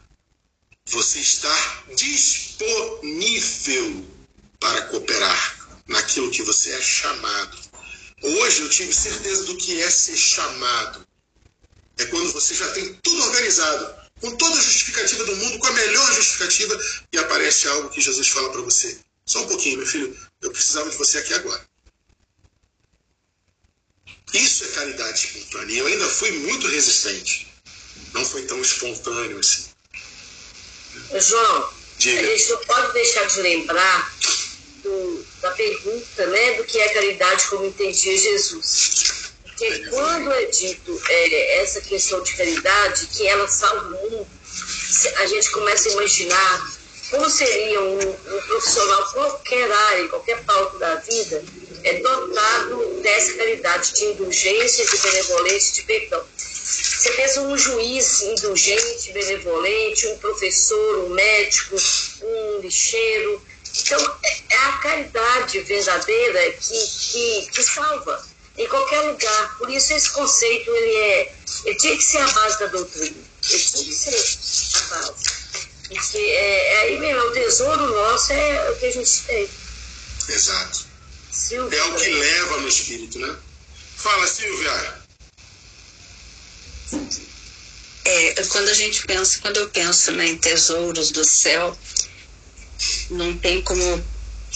[0.88, 3.26] Você está disponível
[4.60, 7.58] para cooperar naquilo que você é chamado.
[8.22, 11.08] Hoje eu tive certeza do que é ser chamado.
[12.02, 15.72] É quando você já tem tudo organizado, com toda a justificativa do mundo, com a
[15.72, 16.80] melhor justificativa,
[17.14, 18.98] e aparece algo que Jesus fala para você.
[19.26, 21.64] Só um pouquinho, meu filho, eu precisava de você aqui agora.
[24.34, 25.78] Isso é caridade espontânea.
[25.78, 27.48] Eu ainda fui muito resistente.
[28.14, 29.70] Não foi tão espontâneo assim.
[31.20, 32.20] João, Diga.
[32.20, 34.18] a gente não pode deixar de lembrar
[34.82, 39.21] do, da pergunta né, do que é caridade como entendia Jesus.
[39.62, 44.28] Porque quando é dito é, essa questão de caridade, que ela salva o mundo,
[45.18, 46.72] a gente começa a imaginar
[47.12, 51.44] como seria um, um profissional, qualquer área, qualquer palco da vida,
[51.84, 56.24] é dotado dessa caridade de indulgência, de benevolência, de perdão.
[56.36, 61.76] Você pensa um juiz indulgente, benevolente, um professor, um médico,
[62.24, 63.40] um lixeiro.
[63.80, 69.58] Então, é, é a caridade verdadeira que, que, que salva em qualquer lugar.
[69.58, 71.36] Por isso esse conceito ele é,
[71.66, 73.18] ele tinha que ser a base da doutrina.
[73.50, 75.42] Ele tinha que ser a base.
[75.88, 79.50] Porque é, é aí mesmo, o tesouro nosso é o que a gente tem.
[80.30, 80.86] Exato.
[81.32, 83.36] Silvia, é o que leva no espírito, né?
[83.98, 85.02] Fala, Silvia.
[88.04, 91.78] É, quando a gente pensa, quando eu penso né, em tesouros do céu,
[93.10, 94.04] não tem como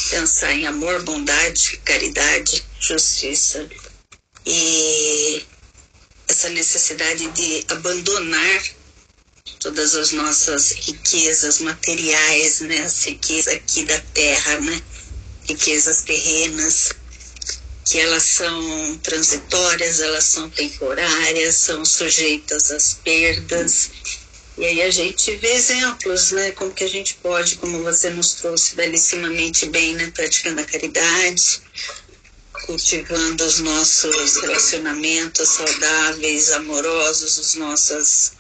[0.09, 3.67] pensar em amor, bondade, caridade, justiça
[4.45, 5.43] e
[6.27, 8.63] essa necessidade de abandonar
[9.59, 12.79] todas as nossas riquezas materiais, né?
[12.79, 14.81] As riquezas aqui da terra, né?
[15.47, 16.89] Riquezas terrenas,
[17.85, 23.91] que elas são transitórias, elas são temporárias, são sujeitas às perdas.
[24.57, 26.51] E aí a gente vê exemplos, né?
[26.51, 30.11] Como que a gente pode, como você nos trouxe belíssimamente bem, né?
[30.11, 31.61] Praticando a caridade,
[32.65, 38.33] cultivando os nossos relacionamentos saudáveis, amorosos, os nossos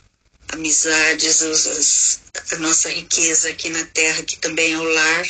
[0.49, 2.19] amizades, os,
[2.51, 5.27] a nossa riqueza aqui na Terra, que também é o lar,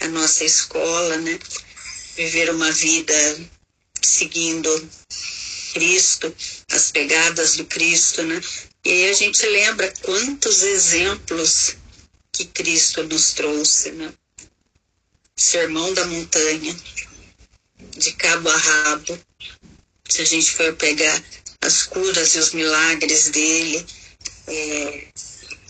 [0.00, 1.38] a nossa escola, né?
[2.14, 3.14] Viver uma vida
[4.02, 4.90] seguindo
[5.72, 6.34] Cristo,
[6.70, 8.40] as pegadas do Cristo, né?
[8.84, 11.76] E aí a gente lembra quantos exemplos
[12.32, 14.12] que Cristo nos trouxe, né?
[15.34, 16.76] Sermão da montanha,
[17.96, 19.18] de cabo a rabo.
[20.08, 21.22] Se a gente for pegar
[21.60, 23.84] as curas e os milagres dele,
[24.46, 25.08] é,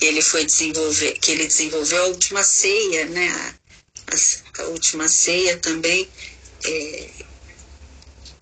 [0.01, 3.29] ele foi desenvolver, que ele desenvolveu a última ceia, né?
[3.29, 6.09] A, a, última ceia também.
[6.64, 7.11] É,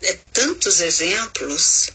[0.03, 1.91] é, tantos exemplos.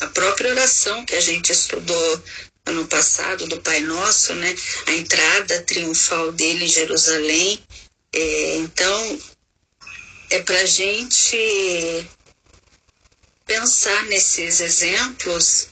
[0.00, 2.22] A própria oração que a gente estudou
[2.66, 4.54] ano passado do Pai Nosso, né?
[4.86, 7.62] A entrada triunfal dele em Jerusalém.
[8.12, 9.20] É, então,
[10.30, 12.06] é para a gente
[13.46, 15.68] pensar nesses exemplos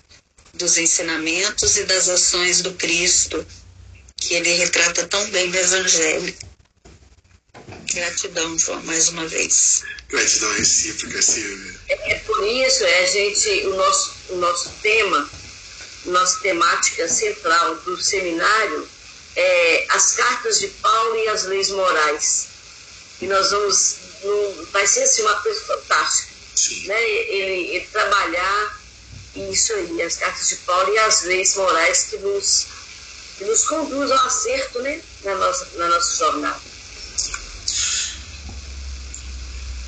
[0.55, 3.47] dos ensinamentos e das ações do Cristo,
[4.17, 6.35] que ele retrata tão bem no Evangelho.
[7.93, 9.83] Gratidão, João, mais uma vez.
[10.09, 11.75] Gratidão recíproca, Silvia.
[11.89, 15.31] É, é por isso, é, a gente, o nosso, o nosso tema,
[16.07, 18.89] nossa temática central do seminário
[19.35, 22.49] é as cartas de Paulo e as leis morais.
[23.21, 23.97] E nós vamos,
[24.73, 26.33] vai ser assim, uma coisa fantástica.
[26.87, 27.03] Né?
[27.03, 28.81] Ele, ele trabalhar
[29.37, 32.67] isso aí, as cartas de Paulo e as leis morais que nos,
[33.37, 36.61] que nos conduzem ao acerto né, na, nossa, na nossa jornada.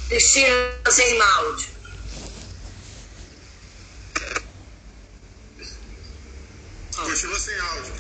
[0.09, 1.69] Cristina sem áudio.
[6.97, 7.95] Continua sem áudio,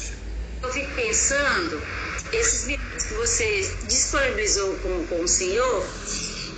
[0.62, 1.82] Eu fico pensando,
[2.32, 5.86] esses livros que você disponibilizou com, com o senhor,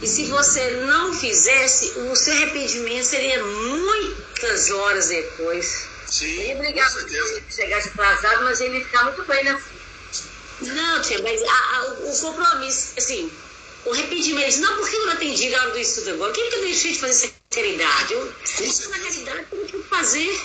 [0.03, 5.87] e se você não fizesse, o seu arrependimento seria muitas horas depois.
[6.07, 9.61] Sim, ele brigava com ele chegasse atrasado, mas ele ficar muito bem na
[10.63, 13.31] Não, tia, mas a, a, o compromisso, assim,
[13.85, 16.63] o arrependimento, não porque eu não atendi na hora do estudo agora, quem que eu
[16.63, 18.15] deixei de fazer seriedade?
[18.15, 20.41] Eu, na realidade, eu tenho que fazer.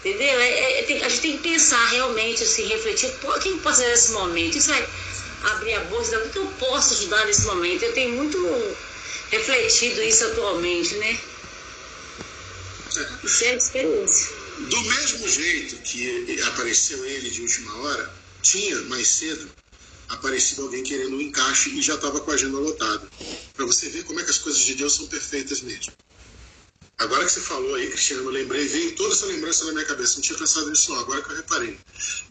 [0.00, 0.40] Entendeu?
[0.40, 3.88] É, é, é a gente tem que pensar realmente, assim, refletir, pô, quem pode fazer
[3.88, 4.56] nesse momento?
[4.56, 4.88] Isso vai
[5.44, 7.82] abrir a bolsa, o que eu posso ajudar nesse momento?
[7.82, 8.38] Eu tenho muito
[9.30, 11.20] refletido isso atualmente, né?
[13.24, 14.28] Isso é experiência.
[14.58, 19.50] Do mesmo jeito que apareceu ele de última hora, tinha mais cedo
[20.08, 23.08] aparecido alguém querendo um encaixe e já estava com a agenda lotada.
[23.54, 25.92] Para você ver como é que as coisas de Deus são perfeitas mesmo.
[27.02, 30.14] Agora que você falou aí, Cristiano, eu lembrei, veio toda essa lembrança na minha cabeça.
[30.14, 31.76] Não tinha pensado nisso não, agora que eu reparei.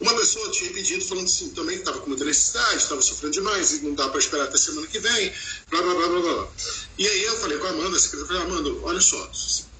[0.00, 3.72] Uma pessoa tinha pedido, falando assim, também que estava com muita necessidade, estava sofrendo demais,
[3.72, 5.30] e não dá para esperar até semana que vem,
[5.68, 6.48] blá, blá, blá, blá, blá.
[6.96, 9.30] E aí eu falei com a Amanda, a secretária, falei, Amanda, olha só,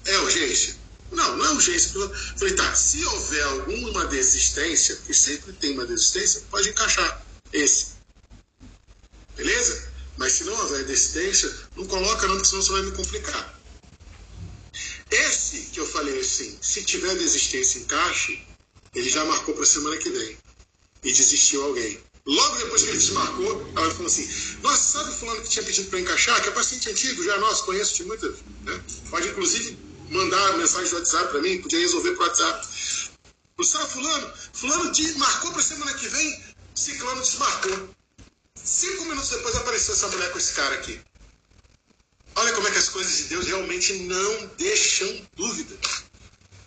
[0.05, 0.77] é urgência?
[1.11, 1.91] Não, não é urgência.
[1.95, 7.93] Eu falei, tá, se houver alguma desistência, e sempre tem uma desistência, pode encaixar esse.
[9.35, 9.91] Beleza?
[10.17, 13.62] Mas se não houver desistência, não coloca não, porque senão você vai me complicar.
[15.13, 18.41] Esse que eu falei assim, se tiver desistência encaixe,
[18.95, 20.35] ele já marcou para a semana que vem.
[21.03, 21.99] E desistiu alguém.
[22.25, 24.27] Logo depois que ele desmarcou, ela falou assim:
[24.63, 26.41] Nossa, sabe o fulano que tinha pedido para encaixar?
[26.41, 28.37] Que é paciente antigo, já nosso, conheço de muitas.
[28.63, 28.83] Né?
[29.11, 29.77] Pode inclusive
[30.09, 32.67] mandar mensagem do WhatsApp para mim, podia resolver por WhatsApp.
[33.57, 34.33] O sabe fulano?
[34.53, 36.43] Fulano marcou para semana que vem,
[36.73, 37.89] ciclano desmarcou.
[38.55, 40.99] Cinco minutos depois apareceu essa mulher com esse cara aqui.
[42.35, 45.77] Olha como é que as coisas de Deus realmente não deixam dúvida.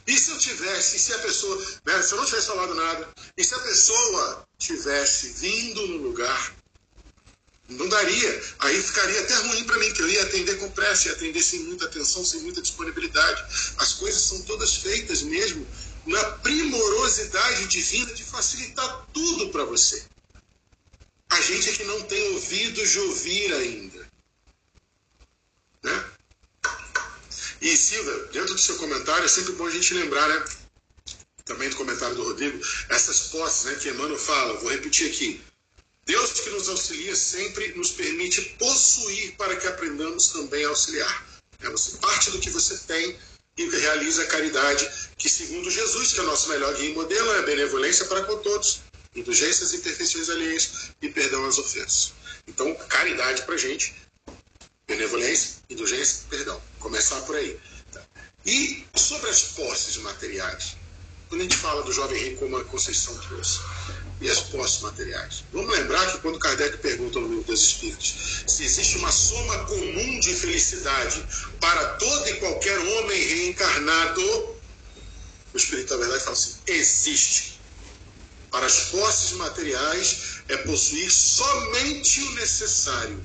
[0.06, 3.42] E se eu tivesse, se a pessoa, né, se eu não tivesse falado nada, e
[3.42, 6.54] se a pessoa tivesse vindo no lugar,
[7.68, 8.42] não daria.
[8.60, 11.60] Aí ficaria até ruim para mim, que eu ia atender com pressa, ia atender sem
[11.60, 13.44] muita atenção, sem muita disponibilidade.
[13.78, 15.66] As coisas são todas feitas mesmo
[16.06, 20.04] na primorosidade divina de facilitar tudo para você.
[21.30, 24.05] A gente é que não tem ouvido de ouvir ainda.
[25.86, 26.04] Né?
[27.60, 30.44] E Silvia, dentro do seu comentário, é sempre bom a gente lembrar, né?
[31.44, 35.40] Também do comentário do Rodrigo, essas posses né, que Emmanuel fala, vou repetir aqui.
[36.04, 41.26] Deus que nos auxilia sempre nos permite possuir para que aprendamos também a auxiliar.
[41.60, 43.16] É, você parte do que você tem
[43.56, 47.32] e realiza a caridade, que segundo Jesus, que é o nosso melhor guia e modelo,
[47.32, 48.80] é a benevolência para com todos,
[49.14, 52.12] indulgências e imperfeições alheias e perdão às ofensas.
[52.46, 53.94] Então, caridade para gente,
[54.86, 56.60] benevolência, indulgência, perdão.
[56.78, 57.58] Começar por aí.
[57.92, 58.00] Tá?
[58.44, 60.76] E sobre as posses materiais,
[61.28, 63.58] quando a gente fala do jovem rei como a Conceição trouxe,
[64.20, 65.44] e as posses materiais.
[65.52, 70.20] Vamos lembrar que quando Kardec pergunta no livro dos Espíritos se existe uma soma comum
[70.20, 71.22] de felicidade
[71.60, 74.22] para todo e qualquer homem reencarnado,
[75.52, 77.60] o Espírito da Verdade fala assim: existe.
[78.50, 83.22] Para as posses materiais é possuir somente o necessário.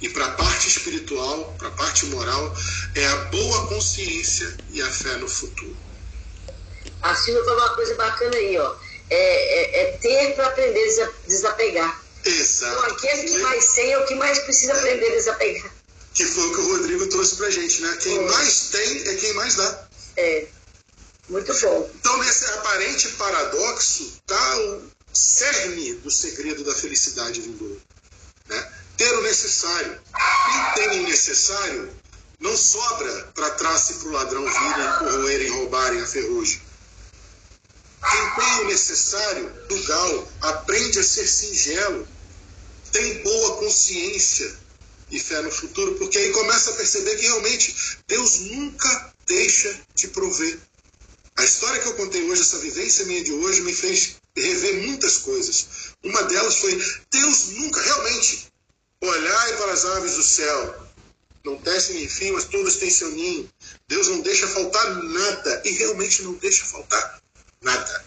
[0.00, 2.54] E para a parte espiritual, para a parte moral,
[2.94, 5.76] é a boa consciência e a fé no futuro.
[7.02, 8.74] A Silvia falou uma coisa bacana aí, ó.
[9.10, 12.02] É, é, é ter para aprender a desapegar.
[12.24, 12.76] Exato.
[12.76, 15.72] Então, aquele que mais tem é o que mais precisa aprender a desapegar.
[16.14, 17.96] Que foi o que o Rodrigo trouxe pra gente, né?
[18.00, 18.22] Quem é.
[18.22, 19.88] mais tem é quem mais dá.
[20.16, 20.46] É.
[21.28, 21.90] Muito bom.
[21.94, 24.82] Então, nesse aparente paradoxo, está o
[25.12, 27.76] cerne do segredo da felicidade vindoura.
[28.48, 28.72] Né?
[28.98, 30.00] Ter o necessário.
[30.74, 31.90] Quem tem o necessário,
[32.40, 36.60] não sobra para e para o ladrão virem, corroerem, roubarem a ferrugem.
[38.10, 42.06] Quem tem o necessário, do gal, aprende a ser singelo,
[42.90, 44.52] tem boa consciência
[45.10, 47.74] e fé no futuro, porque aí começa a perceber que realmente
[48.06, 50.58] Deus nunca deixa de prover.
[51.36, 55.18] A história que eu contei hoje, essa vivência minha de hoje, me fez rever muitas
[55.18, 55.66] coisas.
[56.02, 56.76] Uma delas foi:
[57.10, 58.47] Deus nunca, realmente,
[59.02, 60.88] olhai para as aves do céu,
[61.44, 63.48] não tecem enfim, mas todas têm seu ninho.
[63.88, 67.20] Deus não deixa faltar nada, e realmente não deixa faltar
[67.60, 68.04] Nada.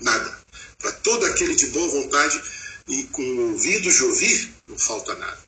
[0.00, 0.38] Nada.
[0.78, 2.40] Para todo aquele de boa vontade
[2.88, 5.38] e com ouvidos de ouvir, não falta nada.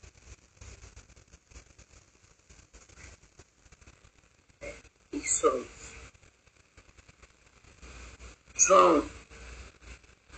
[5.12, 5.66] Isso.
[8.56, 9.08] João,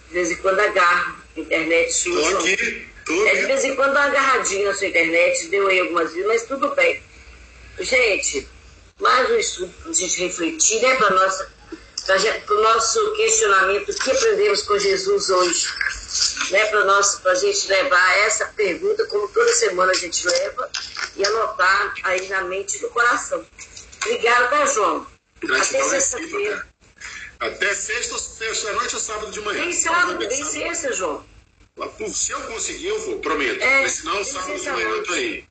[0.08, 2.20] de vez em quando agarro a internet sua.
[2.20, 2.95] Estou aqui.
[3.06, 6.26] Tô é, de vez em quando uma agarradinha na sua internet, deu aí algumas vezes,
[6.26, 7.00] mas tudo bem.
[7.78, 8.48] Gente,
[9.00, 11.56] mais um estudo para a gente refletir, né, para nossa
[12.06, 15.66] para o nosso questionamento, o que aprendemos com Jesus hoje?
[16.50, 20.70] Né, para a gente levar essa pergunta, como toda semana a gente leva,
[21.16, 23.44] e anotar aí na mente e no coração.
[24.02, 25.06] Obrigada, tá, João?
[25.42, 26.66] Gratidão Até sexta-feira.
[27.40, 29.64] Até sexta, sexta noite ou sábado de manhã.
[29.64, 31.35] Tem sábado, tem sexta, João.
[32.12, 33.62] Se eu conseguir, eu vou, prometo.
[33.62, 35.44] É, senão, sábado de manhã eu tô aí.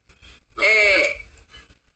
[0.60, 1.22] É,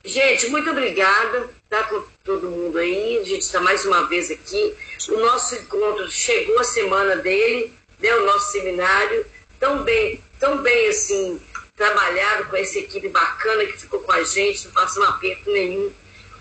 [0.05, 3.19] gente, muito obrigada tá com todo mundo aí.
[3.19, 4.75] A gente está mais uma vez aqui.
[5.09, 9.25] O nosso encontro chegou a semana dele, né, o nosso seminário,
[9.59, 11.39] tão bem, tão bem assim,
[11.75, 15.91] trabalhado com essa equipe bacana que ficou com a gente, não passou aperto nenhum.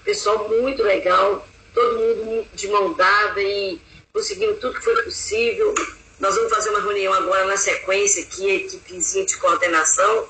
[0.03, 3.79] Pessoal muito legal, todo mundo de mão dada e
[4.13, 5.75] conseguindo tudo que foi possível.
[6.21, 10.29] Nós vamos fazer uma reunião agora na sequência aqui, a equipezinha de coordenação,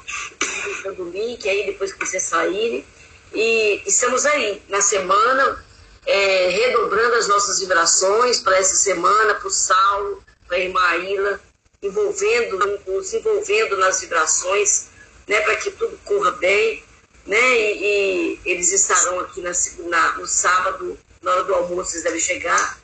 [0.97, 2.85] do link aí depois que vocês saírem.
[3.33, 5.65] E estamos aí na semana,
[6.07, 11.41] é, redobrando as nossas vibrações para essa semana, para o Saulo, para a irmã Aila,
[11.83, 14.89] envolvendo, nos envolvendo nas vibrações,
[15.27, 16.85] né, para que tudo corra bem.
[17.25, 19.53] Né, e, e eles estarão aqui na,
[19.89, 22.79] na, no sábado, na hora do almoço, eles devem chegar.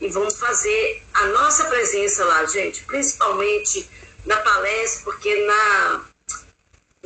[0.00, 3.88] E vamos fazer a nossa presença lá, gente, principalmente
[4.24, 6.04] na palestra, porque na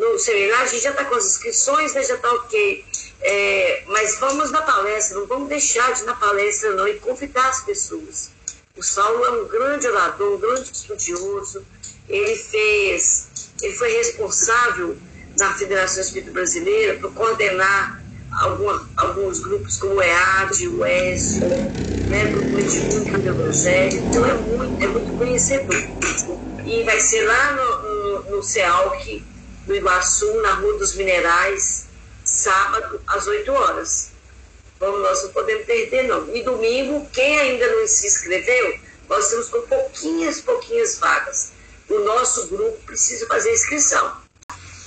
[0.01, 2.84] no seminário, a gente já está com as inscrições, né, já está ok.
[3.20, 7.51] É, mas vamos na palestra, não vamos deixar de ir na palestra não e convidar
[7.51, 8.30] as pessoas.
[8.74, 11.62] O Saulo é um grande orador, um grande estudioso.
[12.09, 13.28] Ele fez,
[13.61, 14.97] ele foi responsável
[15.38, 18.03] na Federação Espírita Brasileira por coordenar
[18.41, 21.41] alguma, alguns grupos como o EAD, o ESO,
[22.11, 23.98] né, o Grupo Mediúnico do Evangelho.
[23.98, 25.76] Então é muito, é muito conhecedor.
[26.66, 29.24] E vai ser lá no, no, no CEALC,
[29.66, 31.86] no Iguaçu, na Rua dos Minerais,
[32.24, 34.11] sábado, às 8 horas.
[34.78, 36.34] Vamos, nós não podemos perder, não.
[36.34, 41.52] E domingo, quem ainda não se inscreveu, nós estamos com pouquinhas, pouquinhas vagas.
[41.88, 44.16] O nosso grupo precisa fazer inscrição.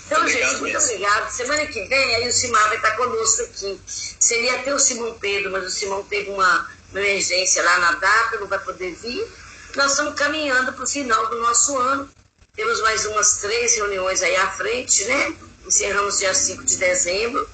[0.05, 1.31] Então, obrigado gente, muito obrigado.
[1.31, 3.79] Semana que vem, aí o Simar vai estar conosco aqui.
[3.87, 6.69] Seria até o Simão Pedro, mas o Simão teve uma
[6.99, 9.27] emergência lá na não vai poder vir.
[9.75, 12.09] Nós estamos caminhando para o final do nosso ano.
[12.55, 15.35] Temos mais umas três reuniões aí à frente, né?
[15.65, 17.49] Encerramos dia 5 de dezembro,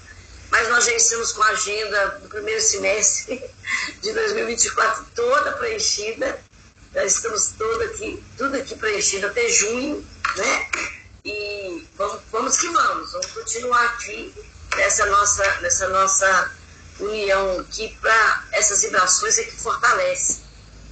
[0.52, 3.42] mas nós já estamos com a agenda do primeiro semestre
[4.02, 6.40] de 2024 toda preenchida.
[6.94, 10.70] Já estamos toda aqui, tudo aqui preenchido até junho, né?
[11.24, 14.34] E vamos, vamos que vamos, vamos continuar aqui
[14.76, 16.52] nessa nossa, nessa nossa
[17.00, 20.42] união aqui para essas vibrações é que fortalece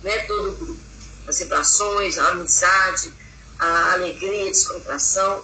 [0.03, 0.81] né, todo o grupo.
[1.27, 3.13] As vibrações, a amizade,
[3.59, 5.43] a alegria, a descontração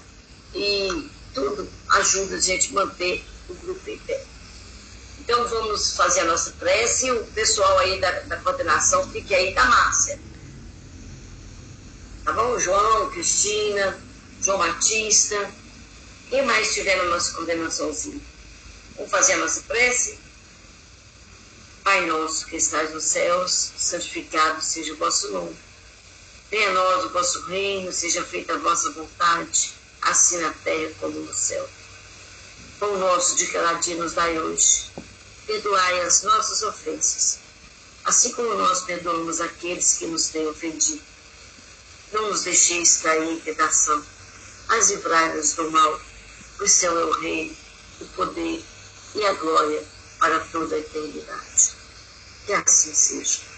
[0.53, 4.23] e tudo ajuda a gente manter o grupo em pé.
[5.19, 9.53] Então vamos fazer a nossa prece e o pessoal aí da, da coordenação fique aí
[9.53, 10.19] da Márcia.
[12.23, 12.57] Tá bom?
[12.59, 13.99] João, Cristina,
[14.41, 15.51] João Batista.
[16.29, 18.21] Quem mais tiver na nossa coordenaçãozinha?
[18.95, 20.22] Vamos fazer a nossa prece?
[21.83, 25.55] Pai nosso que estás nos céus, santificado seja o vosso nome
[26.53, 29.73] Venha a nós o vosso reino, seja feita a vossa vontade,
[30.03, 31.67] assim na terra como no céu.
[32.79, 34.91] Pão nosso de cada dia nos dai hoje.
[35.47, 37.39] Perdoai as nossas ofensas,
[38.05, 41.01] assim como nós perdoamos aqueles que nos têm ofendido.
[42.11, 44.05] Não nos deixeis cair em tentação,
[44.67, 45.99] mas livrai-nos do mal.
[46.59, 47.57] O céu é o reino,
[47.99, 48.63] o poder
[49.15, 49.83] e a glória
[50.19, 51.52] para toda a eternidade.
[52.45, 53.52] Que assim seja.